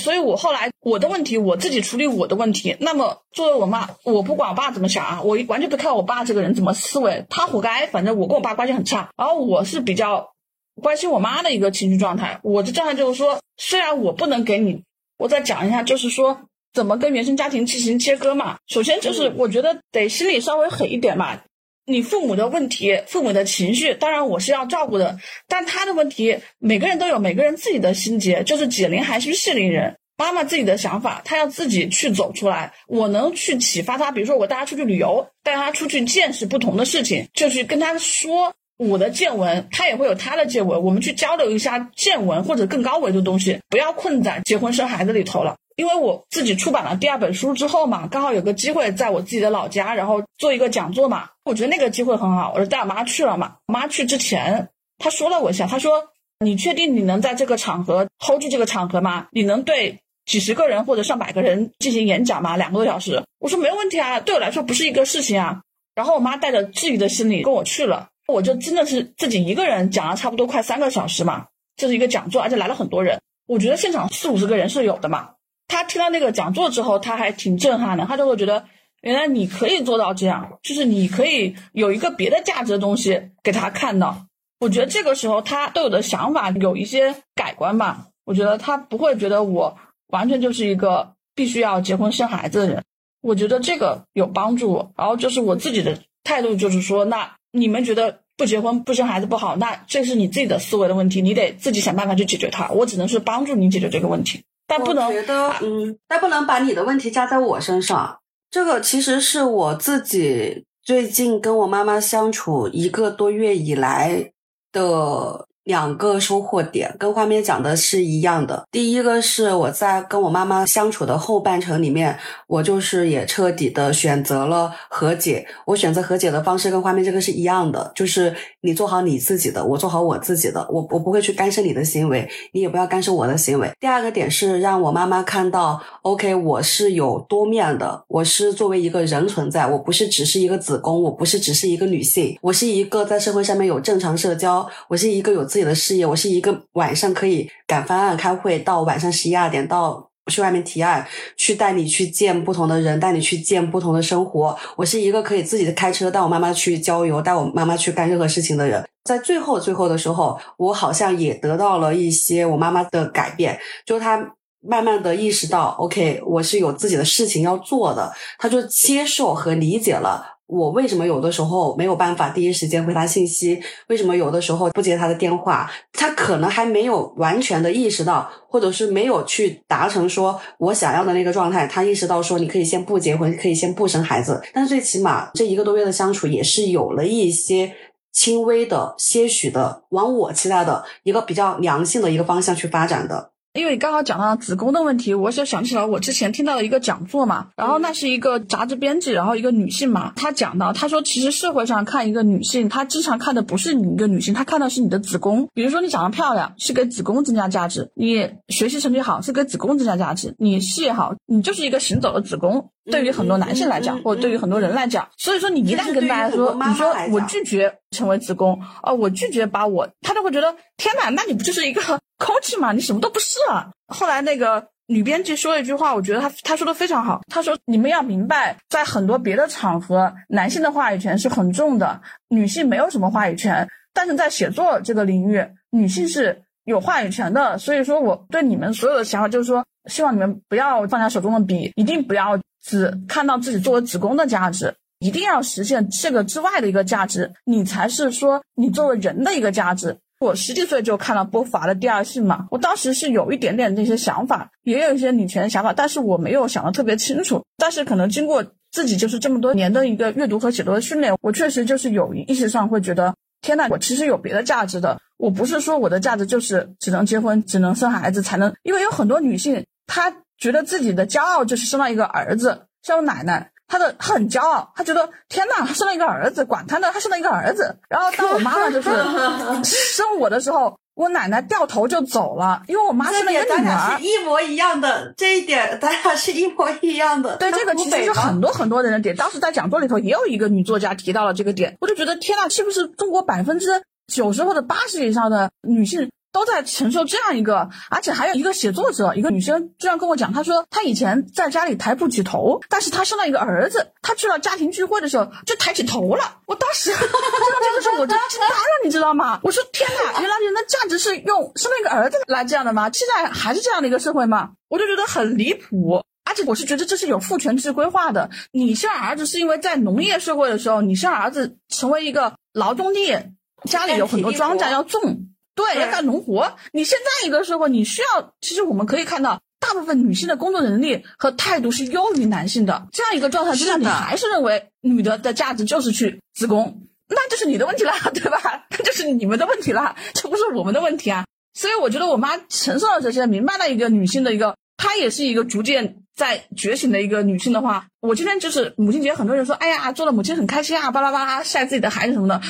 [0.01, 2.77] 所以我后来我的问题我自己处理我的问题。
[2.81, 7.87] 那么作为我妈，我不管我爸怎么想啊，我完全不看我爸这个人怎么思维，他活该。
[7.87, 10.33] 反正我跟我爸关系很差，然后我是比较。
[10.81, 14.83] 关心我妈的一个情绪状态，我的状态就是说，虽然我不能给你，
[15.19, 16.41] 我再讲一下，就是说
[16.73, 18.59] 怎么跟原生家庭进行切割嘛。
[18.67, 21.41] 首先就是我觉得得心里稍微狠一点嘛。
[21.87, 29.97] 你父母的问题，父母的情绪，当然我是要照顾的，但他的问题，每个人都有每个人自己的心结，就是解铃还须系铃人。
[30.17, 32.75] 妈妈自己的想法，她要自己去走出来。
[32.87, 38.55] 我能去启发她，比如说我带她出去旅游，带她出去见识不同的事情，就去跟她说。
[38.89, 45.55] 我的见闻，他也会有他的见闻，我们去交流一下见闻或者更高维的东西，不要困在结婚生孩子里头了。
[45.77, 53.57] 因为我自己出版了第二本书之后嘛，刚好有个机会在我自己的老家，然后做一个讲座嘛，我觉得那个机会很好，我就带我妈去了嘛。
[53.67, 56.09] 我妈去之前，她说了我一下，她说
[56.41, 59.27] ：“你确定你能在这个场合 hold 住这个场合吗？
[59.31, 62.57] 你能对几十个人或者上百个人进行演讲吗？
[62.57, 65.61] 两个多小时？”我说：“没有问题啊，对我来说不是一个事情啊。”
[65.95, 75.31] 然后我妈带着质疑的心理跟我去了，我就真的是自己一个人讲了差不多快三个小时嘛，这是一个讲座，而且来了很多人，我觉得现场四五十个人是有的嘛。
[75.69, 78.65] 他听到那个讲座之后，他还挺震撼的，他就会觉得
[79.03, 84.27] 原来你可以做到这样，就是你可以有一个别的价值的东西给他看到。
[84.59, 88.09] 我觉得这个时候他对我的想法有一些改观吧。
[88.27, 92.85] 我觉得他不会觉得我完全就是一个必须要结婚生孩子的人。
[93.23, 94.93] 我觉得这个有帮助。
[94.97, 102.69] 然后就是我自己的态度，就是说，那你们觉得不结婚不生孩子不好，那这是你自己的思维的问题，你得自己想办法去解决它。
[102.71, 108.19] 我只能是帮助你解决这个问题，但不能觉得嗯，但不能把你的问题加在我身上。
[108.51, 114.33] 这个其实是我自己最近跟我妈妈相处一个多月以来。
[114.73, 118.67] 的两个收获点跟画面讲的是一样的。
[118.73, 125.47] 第一个是我在跟我妈妈相处的后半程里面，我就是也彻底的选择了和解。
[125.65, 133.71] 我选择和解的方式跟画面这个是一样的，就是你做好你自己的，我做好我自己的，我我不会去干涉你的行为，你也不要干涉我的行为。
[133.79, 145.45] 第二个点是让我妈妈看到，OK，我是有多面的，我是作为一个人存在，我不是只是一个子宫，我不是只是一个女性，我是一个在社会上面有正常社交，我是一个有。
[145.51, 154.57] 自己的事业，我是一个晚上可以赶方案、开会到晚上十一二点，到去外面提案，去带你去见不同的人，带你去见不同的生活。
[154.77, 158.85] 我是一个可以自己开车带我妈妈去郊游，带我妈妈去干任何事情的人。
[159.05, 170.40] 在最后最后的时候，我好像也得到了一些我妈妈的改变，就是她慢慢的意识到，OK，我是有自己的事情要做的，她就接受和理解了。
[170.51, 173.63] 我为什么有的时候没有办法第一时间回他信息？
[173.87, 175.71] 为什么有的时候不接他的电话？
[175.93, 181.69] 他可能还没有完全的意识到，或者是没有去达成说我想要的那个状态。
[181.69, 184.43] 他意识到说，你可以先不结婚，可以先不生孩子。
[184.53, 187.73] 但是最起码这一个多月的相处，也是有了一些
[188.13, 193.30] 轻微的、些许的往我期待的一个比较良性的一个方向去发展的。
[193.53, 205.49] 因为你刚好讲到子宫的问题，我就想起来我之前听到了一个讲座嘛，然后那是一个杂志编辑，然后一个女性嘛，她讲到，她说其实社会上看一个女性，她经常看的不是你一个女性，她看的是你的子宫。
[205.53, 212.71] 比如说你长得漂亮，是给子宫增加价值；你学习成绩好，是给子宫增加价值；你事业好，你就是一个行走的子宫。
[212.85, 221.83] 对于很多男性来讲，或者对于很多人来讲，所以说你一旦跟大家说，你说我拒绝成为子宫，哦，我拒绝把我，他就会觉得天哪，那你不就是一个
[222.21, 222.71] 空气嘛？
[222.71, 223.73] 你什么都不是了。
[223.89, 227.21] 后来那个女编辑说了一句话，我觉得她她说的非常好。
[227.27, 233.67] 她说你们要明白，在很多别的场合，男性的话语权是很重的，女性没有什么话语权。
[233.93, 237.59] 但是在写作这个领域，女性是有话语权的。
[237.59, 242.39] 所以说，我对你们所有的想法就是说，希望你们不要放下手中的笔，一定不要。
[242.63, 249.97] 只看到自己作为子宫的价值，一定要实现这个之外的一个价值，你才是说你作为人的一个价值。
[250.21, 257.43] 我十几岁就看了波伏娃的《第二性》嘛，我当时是有一点点这些想法，也有一些女权的想法，但是我没有想的特别清楚。
[257.57, 265.01] 但是可能经过自己就是这么多年的一个阅读和写作的训练，我确实就是有意识上会觉得，天呐，我其实有别的价值的。
[265.17, 270.15] 我不是说我的价值就是只能结婚、只能生孩子才能，因为有很多女性她。
[270.41, 277.77] 觉得自己的骄傲就是生了一个儿子，像我奶奶，她的他很骄傲，他觉得天呐，生了一个儿子，管他呢，他生了一个儿子。
[277.89, 278.91] 然后当我妈妈就是
[279.63, 287.37] 生我的时候，我奶奶掉头就走了，因为我妈生了一个女儿，是一模一样的这一点，咱俩是一模一样的。
[287.39, 289.15] 对，这个其实是很多很多人的点。
[289.15, 293.69] 当时在讲座里头也有一个女作家提到了这个点，我就觉得天呐，是不是中国百分之
[294.13, 296.11] 九十或者八十以上的女性？
[296.33, 306.39] 都在承受这样一个，而且还有一个写作者，一个女生，居然跟我讲，她说她以前在家里抬不起头，但是她生了一个儿子，她去了家庭聚会的时候就抬起头了。
[306.47, 309.41] 我当时听到这个时候我就惊呆了，你知道吗？
[309.43, 312.91] 我说天哪，原来人的价值是用生了一个儿子来这样的吗？
[312.93, 314.51] 现在还是这样的一个社会吗？
[314.69, 318.31] 我就觉得很离谱，而且我是觉得这是有父权制规划的。
[318.53, 323.17] 你生儿子是因为在农业社会的时候，你生儿子成为一个劳动力，
[323.65, 325.27] 家里有很多庄稼要种。
[325.61, 326.57] 对，要干农活。
[326.73, 332.89] 你现在一个社会，你需要，其实我们可以看到，大部分女性的工作能力和态度是优于男性的。
[332.93, 338.67] 这样一个状态之下，你还是认为女的的价值就是去子宫，那就是你的问题了，对吧？
[338.71, 341.27] 那就是你们的问题了，这不是我们的问题啊。
[341.53, 352.41] 所以我觉得我妈承受了这些，明白了一个女性的一个，她也是一个逐渐在觉醒的一个女性的话，我今天就是母亲节，很多人说，哎呀，做了母亲很开心啊，巴拉巴拉晒自己的孩子什么的。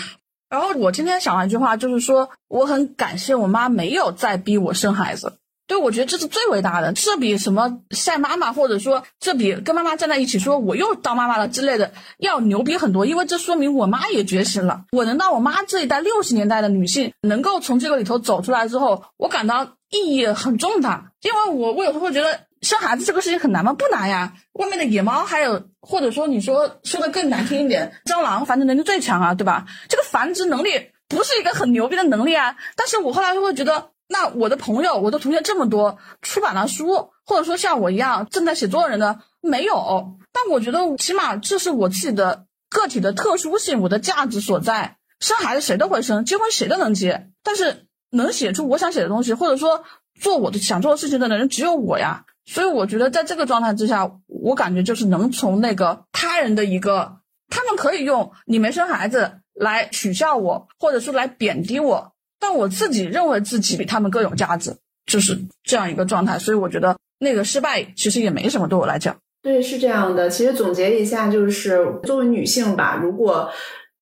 [0.51, 5.35] 然后我今天想了一句话，就是说我很感谢我妈没有再逼我生孩子。
[5.69, 13.07] 对，我觉得这是最伟大的，这比什么晒妈妈，或者说这比跟妈妈站在一起说我又当妈妈了之类的要牛逼很多。
[13.07, 14.83] 因为这说明我妈也觉醒了。
[14.91, 21.13] 我能当我妈这一代六十年代的女性，能够从这个里头走出来之后，我感到意义很重大。
[21.23, 23.73] 因为我我有时候会觉得生孩子这个事情很难吗？
[23.73, 24.35] 不难呀。
[24.53, 29.67] 外面的野猫，还有或者说你说说的更难听一点，蟑螂繁殖能力最强啊，对吧？
[29.89, 32.57] 这个繁殖能力不是一个很牛逼的能力啊。
[32.77, 33.91] 但是我后来就会觉得。
[34.13, 40.19] 那我的朋友，我的同学这么多，出版了书，或者说像我一样正在写作的人呢，没有。
[40.33, 44.97] 但我觉得，起码这是我自己的个体的特殊性，我的价值所在。
[45.21, 49.85] 生孩子谁都会生，结婚谁都能结，但是能写出我想写的东西，或者说
[50.21, 52.25] 做我的想做的事情的人，只有我呀。
[52.51, 62.13] 所以我觉得，在这个状态之下，我感觉就是能从那个他人的一个，他们可以用你没生孩子来取笑我，或者说来贬低我。
[62.41, 69.17] 但我自己认为自己比他们更有价值，就是这样一个状态，所以我觉得那个失败其实也没什么，对我来讲。
[69.43, 70.29] 对，是这样的。
[70.29, 73.49] 其实总结一下，就是作为女性吧，如果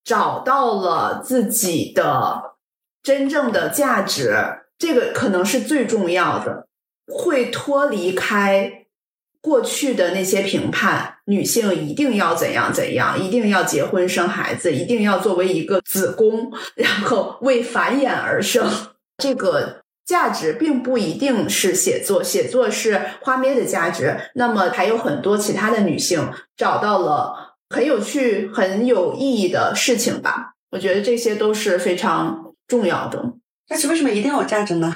[0.05, 2.41] 找到了自己的
[3.03, 4.35] 真正的价值，
[4.79, 6.68] 这个可能是最重要的，
[7.09, 8.85] 会脱离开。
[9.41, 18.69] 过去的那些评判，女性一定要怎样怎样，一定要结婚生孩子，一定要作为一个子宫，然后为繁衍而生。
[19.17, 24.19] 这个价值并不一定是写作，写作是花咩的价值。
[24.35, 30.55] 那么还有很多其他的女性找到了很有趣、很有意义的事情吧？
[30.73, 33.23] 我觉得这些都是非常重要的。
[33.69, 34.95] 但是为什么一定要有价值呢？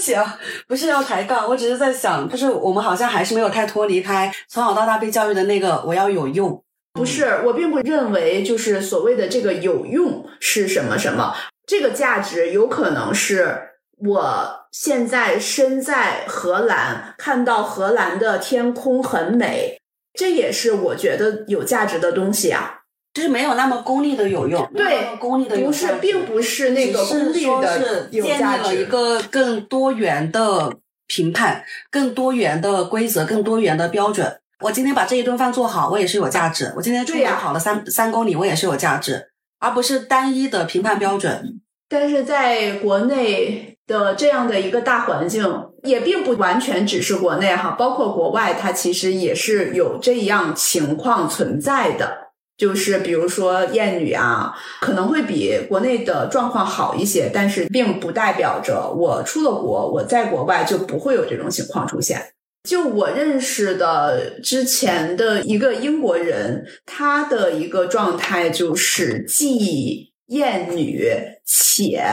[0.00, 6.58] 不起啊，不是要抬杠，我只是在想，就是我们好像还是没有太脱离开从小到大被教育的那个我要有用。
[6.94, 11.34] 不是，我并不认为就是所谓的这个有用是什么什么，
[11.66, 19.78] 这个价值有可能是我现在身在荷兰，看到荷兰的天空很美，
[20.14, 22.79] 这也是我觉得有价值的东西啊。
[23.12, 28.62] 就是没有那么功利的有用，对，功利的不是，并不是那个功利的有价值。
[28.62, 30.72] 建立了一个更多元的
[31.08, 34.38] 评判，更多元的规则，更多元的标准。
[34.60, 36.72] 我今天把这一顿饭做好，我也是有价值。
[36.76, 41.60] 我今天出门跑了三三公里，我也是有价值，而不是单一的评判标准。
[41.88, 45.44] 但是在国内的这样的一个大环境，
[45.82, 52.29] 也并不完全只是国内哈，包括国外，它其实也是有这样情况存在的。
[52.60, 62.34] 就是比如说厌女啊，可能会比国内的状况好一些，但是并不代表着我出了国，我在国外就不会有这种情况出现。
[62.68, 71.08] 就我认识的之前的一个英国人，他的一个状态就是既厌女
[71.46, 72.04] 且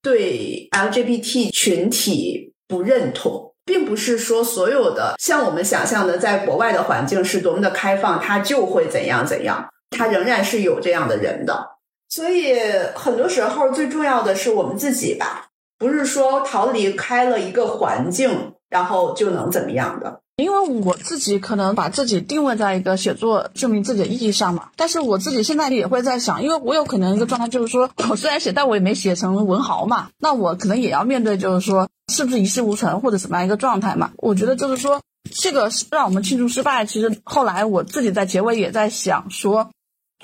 [0.00, 3.48] 对 LGBT 群体不认同。
[3.66, 9.68] 并不是说所有的像我们想象的，在国外的环境是多么的开放，他就会怎样怎样。
[9.90, 11.76] 他仍然是有这样的人的，
[12.08, 12.56] 所以
[12.94, 15.48] 很多时候最重要的是我们自己吧，
[15.78, 20.20] 不是说逃离开了一个环境，然后就能怎么样的。
[20.36, 34.12] 因为我自己可能把自己定位在一个写作证明自己的意义上嘛，但是我自己现在也会在想，因为我有可能一个状态就是说， 我虽然写，但我也没写成文豪嘛，那我可能也要面对就是说，是不是一事无成或者怎么样一个状态嘛？
[34.16, 36.86] 我觉得就是说，这个让我们庆祝失败。
[36.86, 39.70] 其实后来我自己在结尾也在想说。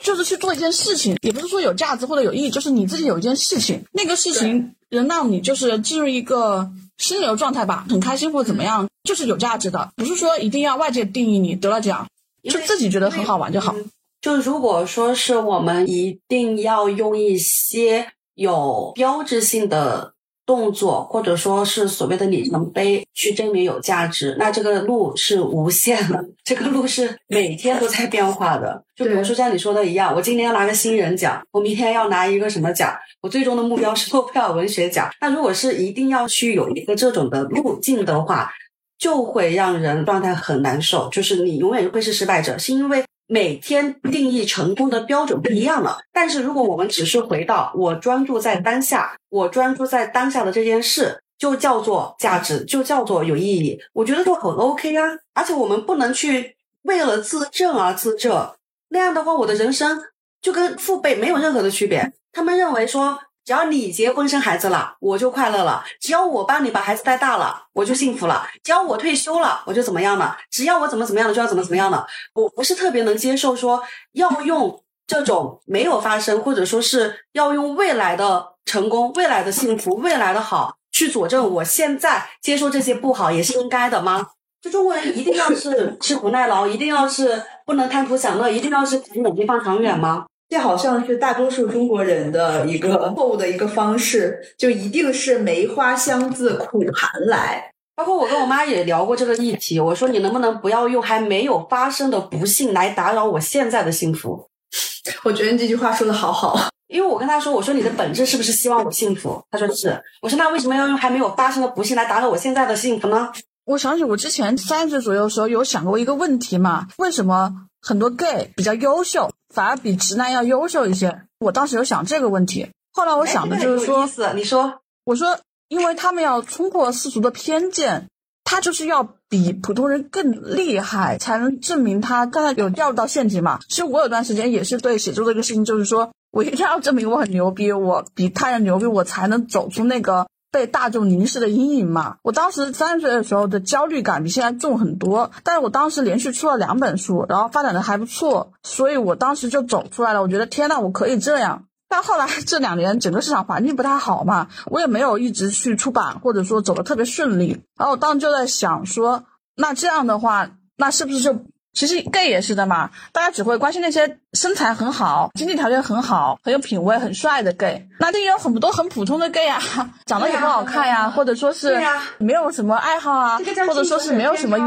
[0.02, 12.06] 就是去做一件事情，也不是说有价值或者有意义，就是你自己有一件事情，那个事情能让你就是进入一个心流状态吧，很开心或者怎么样，就是有价值的，不是说一定要外界定义你得了奖，
[12.42, 13.74] 就自己觉得很好玩就好。
[14.20, 20.15] 就如果说是我们一定要用一些有标志性的。
[20.46, 28.82] 动作或者说是所谓的里程碑去证明有价值，那这个路是无限的，这个路是每天都在变化的。
[28.94, 35.10] 就比如说像你说的一样，我今天要拿个新人奖，我明天要拿一个什么奖，我最终的目标是诺贝尔文学奖。
[35.20, 38.50] 那如果是一定要去有一个这种的路径的话，
[38.96, 43.04] 就会让人状态很难受，就是你永远会是失败者，是因为。
[43.26, 55.02] 每天定义成功的标准不一样了，但是如果我们只是回到我专注在当下，我专注在当下的这件事，就叫做价值，就叫做有意义，我觉得就很 OK 啊。
[55.34, 58.50] 而且我们不能去为了自证而自证，
[58.88, 60.02] 那样的话，我的人生
[60.40, 62.12] 就跟父辈没有任何的区别。
[62.32, 63.18] 他们认为说。
[63.46, 72.04] 只要你结婚生孩子了，我就快乐了；只要我帮你把孩子带大了，我就幸福了；只要我退休了，我就怎么样了；只要我怎么怎么样了，就要怎么怎么样了。
[72.34, 73.80] 我不是特别能接受说
[74.14, 84.26] 要用这种没有发生，或者说是要用未来的成功、未来的幸福、未来的好去佐证我现在接受这些不好也是应该的吗？
[84.60, 90.26] 就中国人一定要是吃苦耐劳，一定要是不能贪图享乐，一定要是眼睛放长远吗？
[90.48, 97.70] 这好像是大多数中国人的一个错误的一个方式，就一定是梅花香自苦寒来。
[97.96, 104.48] 包括我跟我妈也聊过这个议题，我说你能不能不要用还没有发生的不幸来打扰我现在的幸福？
[105.24, 109.42] 我觉得你这句话说的好好，因为我跟她说，我说你的本质是不是希望我幸福？
[109.50, 109.98] 她说是。
[110.20, 113.32] 我说那为什么要用还没有发生的不幸来打扰我现在的幸福呢？
[113.64, 121.22] 我想起我之前三十岁左右的时候有想过一个问题嘛，为什么很多 gay 比较优秀，反而比直男要优秀一些？
[121.38, 125.38] 我当时有想这个问题，后来我想的就是说，你说，我说，
[125.68, 128.08] 因为他们要冲破世俗的偏见，
[128.44, 133.60] 他就是要比普通人更厉害，才能证明他刚才有掉入到陷阱嘛。
[133.66, 140.26] 其实我有段时间也是对写作的一个事情，就是说我一定要证明我很牛逼，我比他人牛逼，我才能走出那个。
[140.50, 150.22] 被大众凝视的阴影嘛，我当时三十岁的时候的焦虑感比现在重很多，但是我当时连续出了两本书，然后发展的还不错，所以我当时就走出来了。
[150.22, 151.64] 我觉得天呐，我可以这样。
[151.88, 157.62] 但后来这两年整个市场环境不太好嘛，我也没有一直去出版，或者说走的特别顺利。
[157.76, 159.24] 然后我当时就在想说，
[159.56, 161.44] 那这样的话，那是不是就？
[161.76, 169.60] 其实 gay 也是的嘛，大家只会关心那些身材很好、经济条件很好、很有品味、很帅的 gay，那也有很多很普通的 gay 啊，
[170.06, 171.78] 长得也不好看呀，或者说是
[172.16, 174.58] 没有什么爱好啊，或者说是没有什么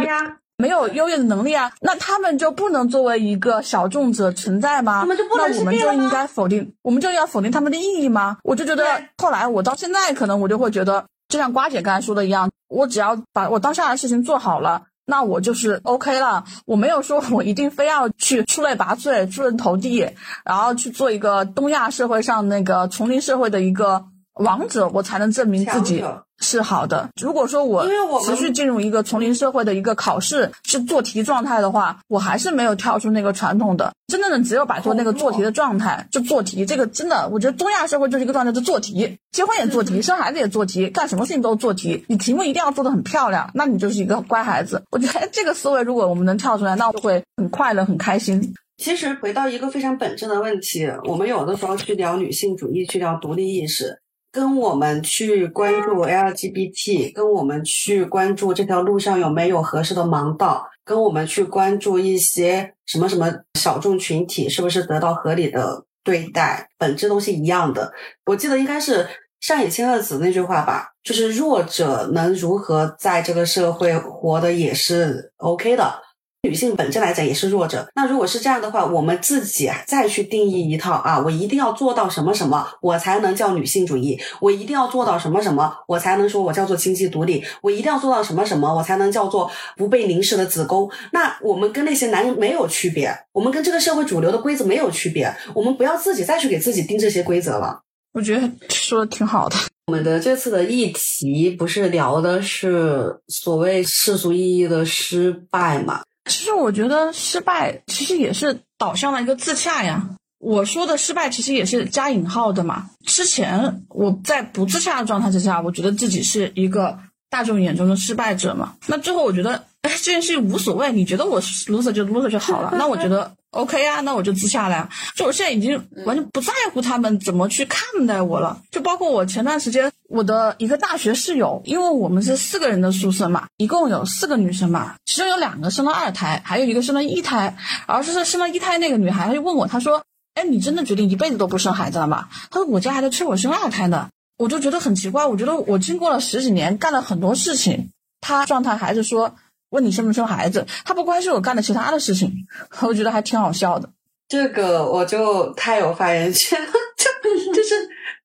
[0.57, 5.03] 没有优越的能力啊，那他们就不能作为一个小众者存在吗？
[5.35, 8.37] 那我们就应该否定，我们就要否定他们的意义吗？
[8.43, 8.85] 我就觉得
[9.17, 14.83] 后来我到现在可能我就会觉得，就像瓜姐刚才说的一样，我只要把我当下的事情做好了。
[15.09, 20.07] 那我就是 OK 了，我没有说我一定非要去出类拔萃、出人头地，
[20.45, 24.05] 然后去做一个东亚社会上那个丛林社会的一个
[24.39, 26.03] 王者，我才能证明自己。
[26.41, 27.09] 是好的。
[27.21, 27.85] 如果说我
[28.23, 33.91] 持续进入一个丛林社会的一个考试是做题状态的话，我还是没有跳出那个传统的。
[34.07, 36.65] 真正的只有摆脱那个做题的状态，就做题。
[36.65, 42.05] 这个真的，我觉得东亚社会就是一个状态，就做题，结婚也做题，生孩子也做题，干什么事情都做题。
[42.07, 44.81] 你题目一定要做的很漂亮，那你就是一个乖孩子。
[44.91, 48.53] 我觉得这个思维，如果我们能跳出来，那我就会很快乐、很开心。
[48.77, 53.99] 其实回到一个非常本质的问题，我们有的时候去聊女性主义，去聊独立意识。
[54.31, 67.91] 跟我们去关注 LGBT，跟我们去关注这条路上有没有合适的盲道，跟我们去关注一些什么什么小众群体是不是得到合理的对待，本质都是一样的。
[68.25, 69.07] 我记得应该是
[69.39, 76.01] 上野千鹤子那句话吧，就是弱者能如何在这个社会活得也是 OK 的。
[76.41, 90.89] 女性本质来讲也是弱者，那如果是这样的话，我们自己再去定义一套啊，我一定要做到什么什么，我才能叫女性主义；我一定要做到什么什么，我才能说我叫做经济独立；我一定要做到什么什么，我才能叫做不被凝视的子宫。
[91.11, 97.81] 那我们跟那些男人没有区别，我们跟这个社会主流的规则没有区别，我们不要自己再去给自己定这些规则了。
[98.13, 99.57] 我觉得说的挺好的。
[99.87, 106.01] 我们的这次的议题不是聊的是所谓世俗意义的失败吗？
[106.29, 110.11] 其实我觉得失败其实也是导向了一个自洽呀。
[110.37, 112.91] 我说的失败其实也是加引号的嘛。
[113.05, 116.99] 之前我在不自洽的状态之下，我觉得自己是一个
[117.29, 118.75] 大众眼中的失败者嘛。
[118.87, 119.65] 那最后我觉得。
[119.81, 122.73] 哎，这件事情无所谓，你觉得我 loser 就 loser 就好了。
[122.77, 124.89] 那我觉得 OK 啊，那我就自洽了呀。
[125.15, 128.61] 就我现在已经完全不在乎他们怎么去看待我了。
[128.71, 137.55] 就包括我前段时间我的一个大学室友，因为我们是四个人的宿舍嘛，一共有四个女生嘛，其中有两个生了二胎，还有一个生了一胎。
[137.85, 140.03] 而是生了一胎那个女孩，她就问我，她说
[140.35, 149.35] ：“哎，你真的决定一辈子都不生孩子了吗？”她说：“我家还在催我生二胎呢。”我就觉得很奇怪，我觉得我经过了十几年，干了很多事情，她状态还是说。
[149.69, 152.31] 问你生不生孩子，他不关心我干的其他的事情，
[152.81, 153.89] 我觉得还挺好笑的。
[154.27, 156.67] 这个我就太有发言权了，
[156.97, 157.75] 就 就是，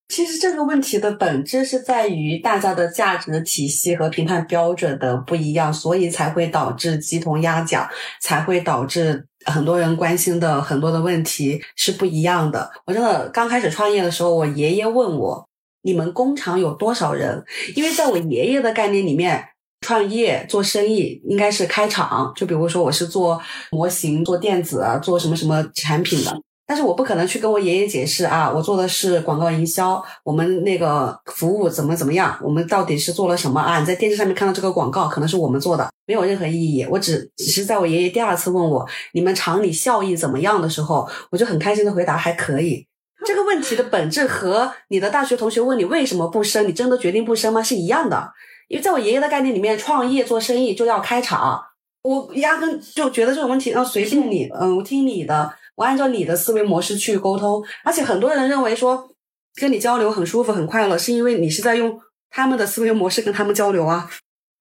[0.09, 7.89] 其实这个问题的本质是在于大家的价值体系和评判标准的不一样，所以才会导致鸡同鸭讲，
[8.21, 12.71] 才会导致很多人关心的很多的问题是不一样的。
[12.87, 15.49] 我真的刚开始创业的时候，我爷爷问我，
[15.83, 17.45] 你们工厂有多少人？
[17.75, 19.49] 因为在我爷爷的概念里面。
[19.85, 23.39] 创业做生意应该是开厂，就比如说我是做
[23.71, 26.35] 模型、做电子啊、做什么什么产品的，
[26.67, 33.79] 但是我不可能去跟我爷爷解释啊，我做的是广告营销，我们那个服务怎么怎么样，我们到底是做了什么啊？
[33.79, 36.87] 你在电视上面看到这个广告，可能是我们做的，没有任何意义。
[36.89, 42.87] 我只只是在我爷爷第二次问我你们厂里效益怎么样的时候，我就很开心的回答还可以。
[43.27, 47.63] 这个问题的本质和你的大学同学问你为什么不生，你真的决定不生吗？
[47.63, 48.33] 是一样的。
[48.69, 51.63] 因为在我爷爷的概念里面，创业做生意就要开厂，
[52.03, 57.65] 我压根就觉得这种问题，啊随便你，嗯，我听你的，我按照你的思维模式去沟通。
[57.85, 59.09] 而且很多人认为说
[59.57, 62.01] 跟你交流很舒服很快乐，是因为你是在用
[62.31, 64.11] 他们的思维模式跟他们交流啊。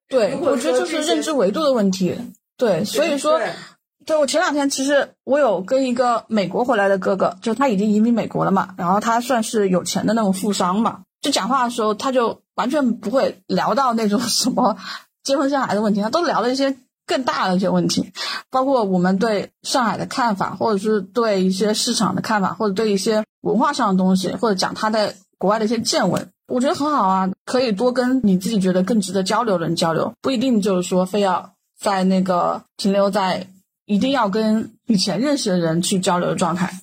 [0.09, 2.15] 对，我觉得就是认知维度的问题。
[2.55, 3.49] 对，所以说，对
[4.05, 14.77] 对我前两天其实我有跟一个美国回来的哥哥，就他已经移民美国了嘛，然后他算是有钱的那种富商嘛，就讲话的时候他就完全不会聊到那种什么
[15.23, 18.11] 结婚生孩子问题，他都聊了一些更大的一些问题，
[18.51, 26.29] 包括我们对上海的看法，或者是对一些市场的看法，或者对一些文化上的东西，或者讲他在国外的一些见闻。
[26.47, 33.47] 我觉得很好啊，可以多跟你自己觉得更值得交流的人交流，不一定就是说非要在那个停留在
[33.85, 36.73] 一定要跟以前认识的人去交流的状态。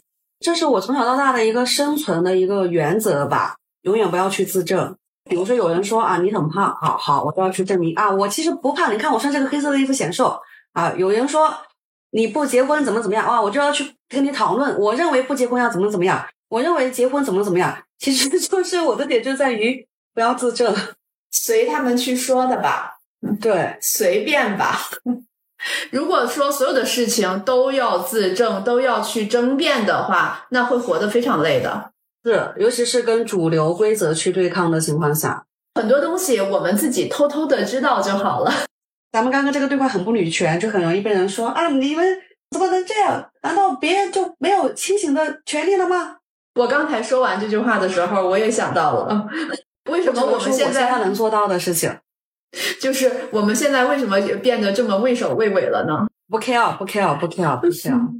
[0.40, 4.96] 这是我从小到大的一个生存的一个原则吧，永远不要去自证。
[5.28, 8.92] 比如说有人说啊，你很胖，好好，我都要去证明啊，我其实不胖。
[8.92, 10.40] 你看我穿这个黑色的衣服显瘦
[10.72, 10.92] 啊。
[10.96, 11.54] 有人说
[12.10, 14.76] 你不结婚怎么怎么样啊，我就要去跟你讨论。
[14.78, 17.76] 我认为不结婚要怎么怎么样，我认为结婚怎么怎么样。
[17.98, 20.74] 其实就是我的点就在于不要自证，
[21.30, 22.94] 随他们去说的吧，
[23.40, 24.80] 对，随便吧。
[25.90, 31.89] 如果说所有的事情都要自证，都要去争辩的话，那会活得非常累的。
[32.24, 35.44] 是，尤其是跟主流规则去对抗的情况下。
[35.74, 38.52] 很多东西我们自己偷偷的知道就好了。
[39.12, 42.18] 咱们刚刚这个对话很不女权，就很容易被人说啊，你们
[42.50, 43.30] 怎么能这样？
[43.42, 46.16] 难道别人就没有清醒的权利了吗？
[46.56, 49.26] 我刚才说完这句话的时候，我也想到了，
[49.90, 51.96] 为什么我们现在在能做到的事情，
[52.80, 56.06] 就是我们现在为什么变得这么畏首畏尾了呢？
[56.28, 58.19] 不 care，不 care，不 care，不 care。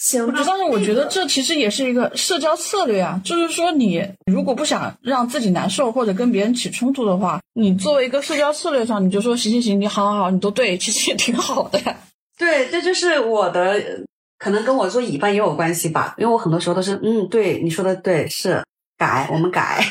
[0.00, 11.78] 行吧，但是我觉得这其实也是一个社交策略啊，就是说你如果不想让自己难受或者跟别人起冲突的话，你作为一个社交策略上，你就说行行行，你好好好，你都对，其实也挺好的。
[12.38, 13.78] 对，这就是我的，
[14.38, 18.64] 可能跟我做乙方也有关系吧，因为我很多时候都是，嗯，对，你说的对，是
[18.96, 19.84] 改，我们改。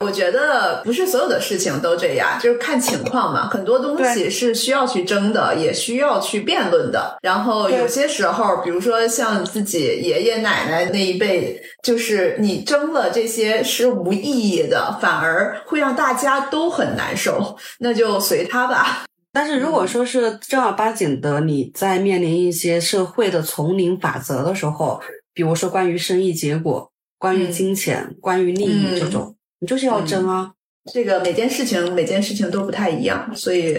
[0.00, 3.48] 我觉得不是所有的事情都这样，就是看情况嘛。
[3.50, 7.18] 很多东西是需要去争的，也需要去辩论的。
[7.20, 17.56] 然后有些时候，比如说像自己爷爷奶奶那一辈，就是你争了这些是无意义的，反而会让大家都很难受。
[17.80, 19.04] 那就随他吧。
[19.32, 25.00] 但是如果说是正儿八经的，你在面临一些社会的丛林法则的时候，
[25.34, 30.52] 比如说关于生意结果、关于金钱、关于利益这种，你就是要争啊！
[30.92, 33.76] 这个每件事情每件事情都不太一样，所以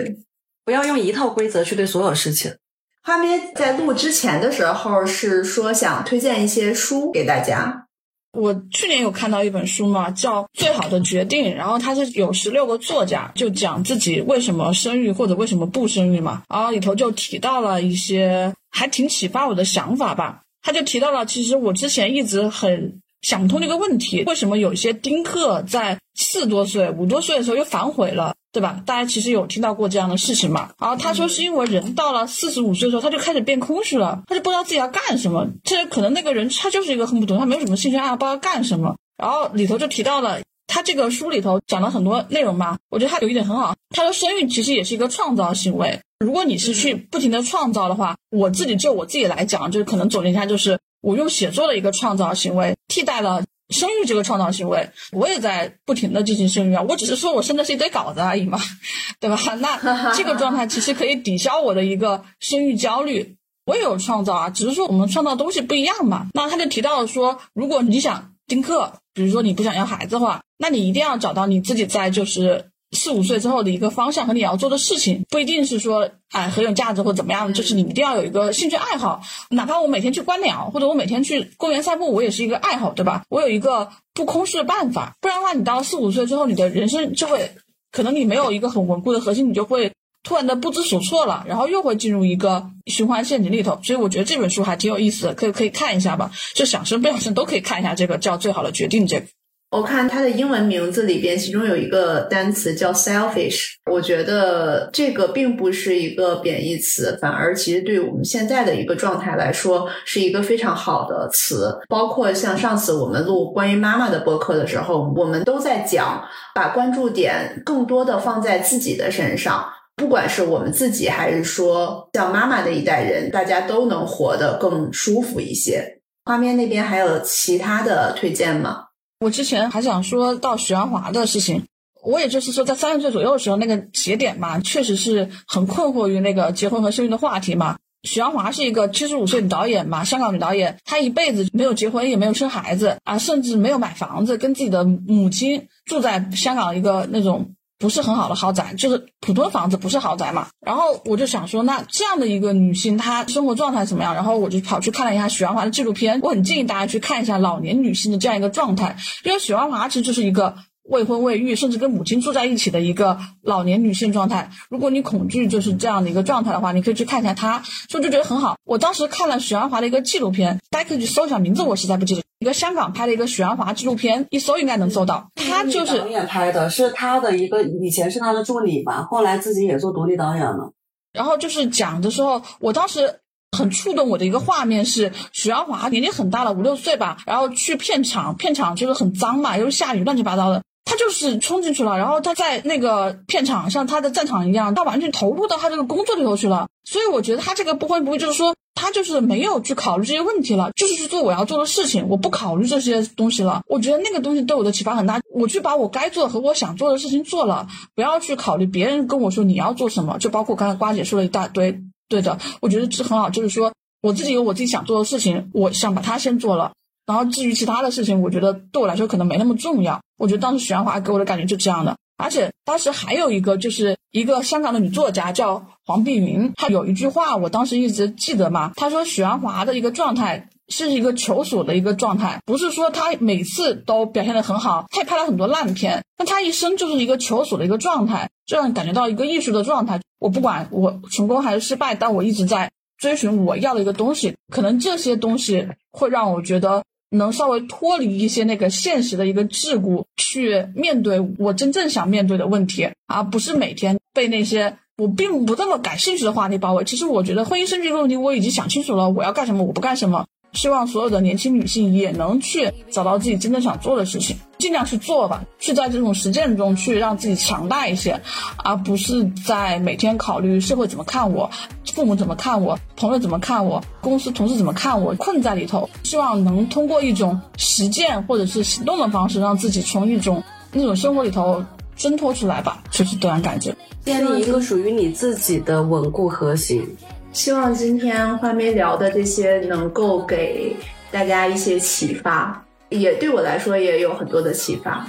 [0.63, 2.55] 不要用一套规则去对所有事情。
[3.03, 7.87] 花咩在录之前的时候是说想推荐一些书给大家。
[8.33, 20.43] 我去年有看到一本书嘛，叫《最好的决定》，然后它是有十六个作家，就讲自己为什么生育或者为什么不生育嘛，然后里头就提到了一些还挺启发我的想法吧。
[20.61, 28.81] 他就提到了，其实我之前一直很想不通这个问题，为什么有些丁克在四多岁、五多岁的时候又反悔了，对吧？
[28.85, 30.71] 大家其实有听到过这样的事情嘛？
[30.79, 35.47] 然后他说是因为人到了四十五岁的时候，他就开始变空虚了，他就不知道自己要干什么。
[35.63, 38.95] 这可能那个人他就是一个很不懂，他没有什么兴趣爱好，不知道干什么。
[39.17, 40.39] 然后里头就提到了。
[40.73, 43.75] 他这个书里头讲了很多内容嘛，我觉得他有一点很好。
[43.93, 58.59] 他说生育其实也是一个创造行为，如果你是去不停的创造的话，我自己就我自己来讲，就是可能总结一下，就是我用写作的一个创造行为替代了生育这个创造行为，我也在不停的进行生育啊，我只是说我生的是一堆稿子而已嘛，
[59.19, 59.37] 对吧？
[59.59, 59.77] 那
[60.13, 63.37] 这个状态其实可以抵消我的一个生育焦虑。
[63.63, 66.27] 我也有创造啊，只是说我们创造东西不一样嘛。
[66.33, 83.23] 那他就提到了说，如果你想丁克，比如说你不想要孩子的话，那你一定要找到你自己在就是四五岁之后的一个方向和你要做的事情，不一定是说哎很有价值或怎么样，就是你一定要有一个兴趣爱好，哪怕我每天去观鸟，或者我每天去公园散步，我也是一个爱好，对吧？
[83.29, 87.51] 我有一个不空虚的办法，不然的话，你到四五岁之后，你的人生就会
[87.91, 89.91] 可能你没有一个很稳固的核心，你就会。
[90.23, 96.29] 突然的不知所措了，然后又会进入一个循环陷阱里头，所以我觉得这本书还挺有意思的，可以可以看一下吧。
[96.53, 99.25] 就想生不想生都可以看一下，这个叫《最好的决定》这个。
[99.71, 111.73] 我看它的英文名字里边，其中有一个单词叫 selfish，我觉得这个并不是一个贬义词，反而其实对我们现在的一个状态来说，是一个非常好的词。
[111.87, 116.21] 包括像上次我们录关于妈妈的播客的时候，我们都在讲，
[116.53, 119.65] 把关注点更多的放在自己的身上。
[119.95, 126.01] 不管是我们自己，还是说像妈妈的一代人，大家都能活得更舒服一些。
[126.25, 128.87] 画面那边还有其他的推荐吗？
[129.21, 131.65] 我之前还想说到许鞍华的事情，
[132.03, 137.77] 我也就是说在三十岁左右的时候那个节点嘛，确实是很困惑于那个结婚和生育的话题嘛。
[138.01, 150.47] 许鞍华是一个七十五岁女导演嘛，香港女导演，她一辈子没有结婚，也没有生孩子啊，甚至没有买房子，跟自己的母亲住在香港一个那种不是很好的豪宅，就是普通房子，不是豪宅嘛。
[150.65, 154.13] 然后我就想说，那这样的一个女性，她生活状态怎么样？
[154.13, 160.55] 然后我就跑去看了一下许鞍华的纪录片，我很建议大家去看一下老年女性的这样一个状态，因为许鞍华其实就是一个。
[160.91, 164.51] 未婚未育，甚至跟母亲住在一起的一个老年女性状态。
[164.69, 168.57] 如果你恐惧就是这样的一个状态的话，你可以去看一下她，所以就觉得很好。
[168.65, 172.21] 我当时看了许鞍华的一个纪录片，大家可以去搜一下名字，我实在不记得。
[172.39, 175.29] 一个香港拍的一个许鞍华纪录片，一搜应该能搜到。
[175.35, 180.73] 他就是导演拍的，是他的一个以前是他的助理吧，后来自己也做独立导演了。
[181.13, 183.19] 然后就是讲的时候，我当时
[183.57, 190.63] 很触动我的一个画面是许鞍华年纪很大了，五六岁吧，然后去片场，片场就是很脏嘛，又是下雨，乱七八糟的。
[190.91, 196.67] 他就是冲进去了，然后他在那个片场像他的战场一样，他完全投入到他这个工作里头去了。
[196.83, 203.61] 所以我觉得他这个不会不会，就是说他就是没有去考虑这些问题了，就是去做我要做的事情，我不考虑这些东西了。
[203.67, 207.65] 我觉得那个东西对我的启发很大，我去把我该做和我想做的事情做了，
[207.95, 210.17] 不要去考虑别人跟我说你要做什么。
[210.17, 213.71] 就包括刚才瓜姐说了一大堆，对的，我觉得这很好，就是说
[214.01, 216.73] 我自己有我自己想做的事情，我想把它先做了。
[217.11, 219.99] 然后至于其他的事情，我觉得对我来说可能没那么重要。
[220.17, 239.99] 我觉得当时许鞍华给我的感觉就这样的，而且当时还有一个就是一个香港的女作家叫黄碧云，她有一句话我当时一直记得嘛，她说许鞍华的一个状态是一个求索的一个状态，不是说她每次都表现的很好，她也拍了很多烂片，但她一生就是一个求索的一个状态，这样感觉到一个艺术的状态。
[240.17, 246.83] 我不管我成功还是失败，但我一直在追寻我要的一个东西，可能这些东西会让我觉得。
[247.11, 256.83] 能稍微脱离一些那个现实的一个桎梏，去面对我真正想面对的问题，而不是每天被那些我并不那么感兴趣的话题包围。
[256.85, 260.25] 其实我觉得婚姻生育这个问题我已经想清楚了，我要干什么，我不干什么。
[260.53, 268.19] 希望所有的年轻女性也能去找到自己真正想做的事情，尽量去做吧，去在这种实践中去让自己强大一些，
[268.57, 271.49] 而不是在每天考虑社会怎么看我，
[271.93, 275.89] 父母怎么看我，朋友怎么看我，公司同事怎么看我，困在里头。
[276.03, 280.43] 希望能通过一种实践或者是行动的方式，让自己从一种
[280.73, 281.63] 那种生活里头
[281.95, 283.73] 挣脱出来吧，就是这样感觉，
[284.03, 286.85] 建立一个属于你自己的稳固核心。
[287.33, 290.75] 希望今天花妹聊的这些能够给
[291.09, 295.05] 大家一些启发，也对我来说也有很多的启发。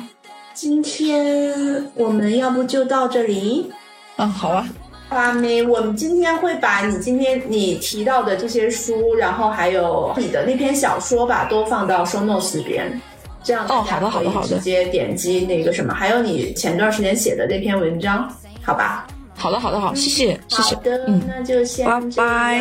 [0.55, 3.73] 今天我们要不就到这里？
[4.17, 4.69] 嗯，好啊。
[5.09, 13.01] 花妹，我们今天会把你今天你提到的这些书，然后还有你的那篇小说吧，都放到 show notes 里边，
[13.43, 19.07] 这样大家可以直接点击那个什么，还有你前段时间写的那篇文章，好吧？
[19.43, 20.77] 好的，好的，好，谢谢，谢谢，
[21.09, 22.61] 嗯，那就先拜拜，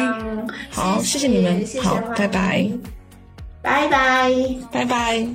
[0.71, 2.67] 好，谢谢你们，好，拜拜，
[3.61, 4.31] 拜拜，
[4.71, 5.27] 拜拜。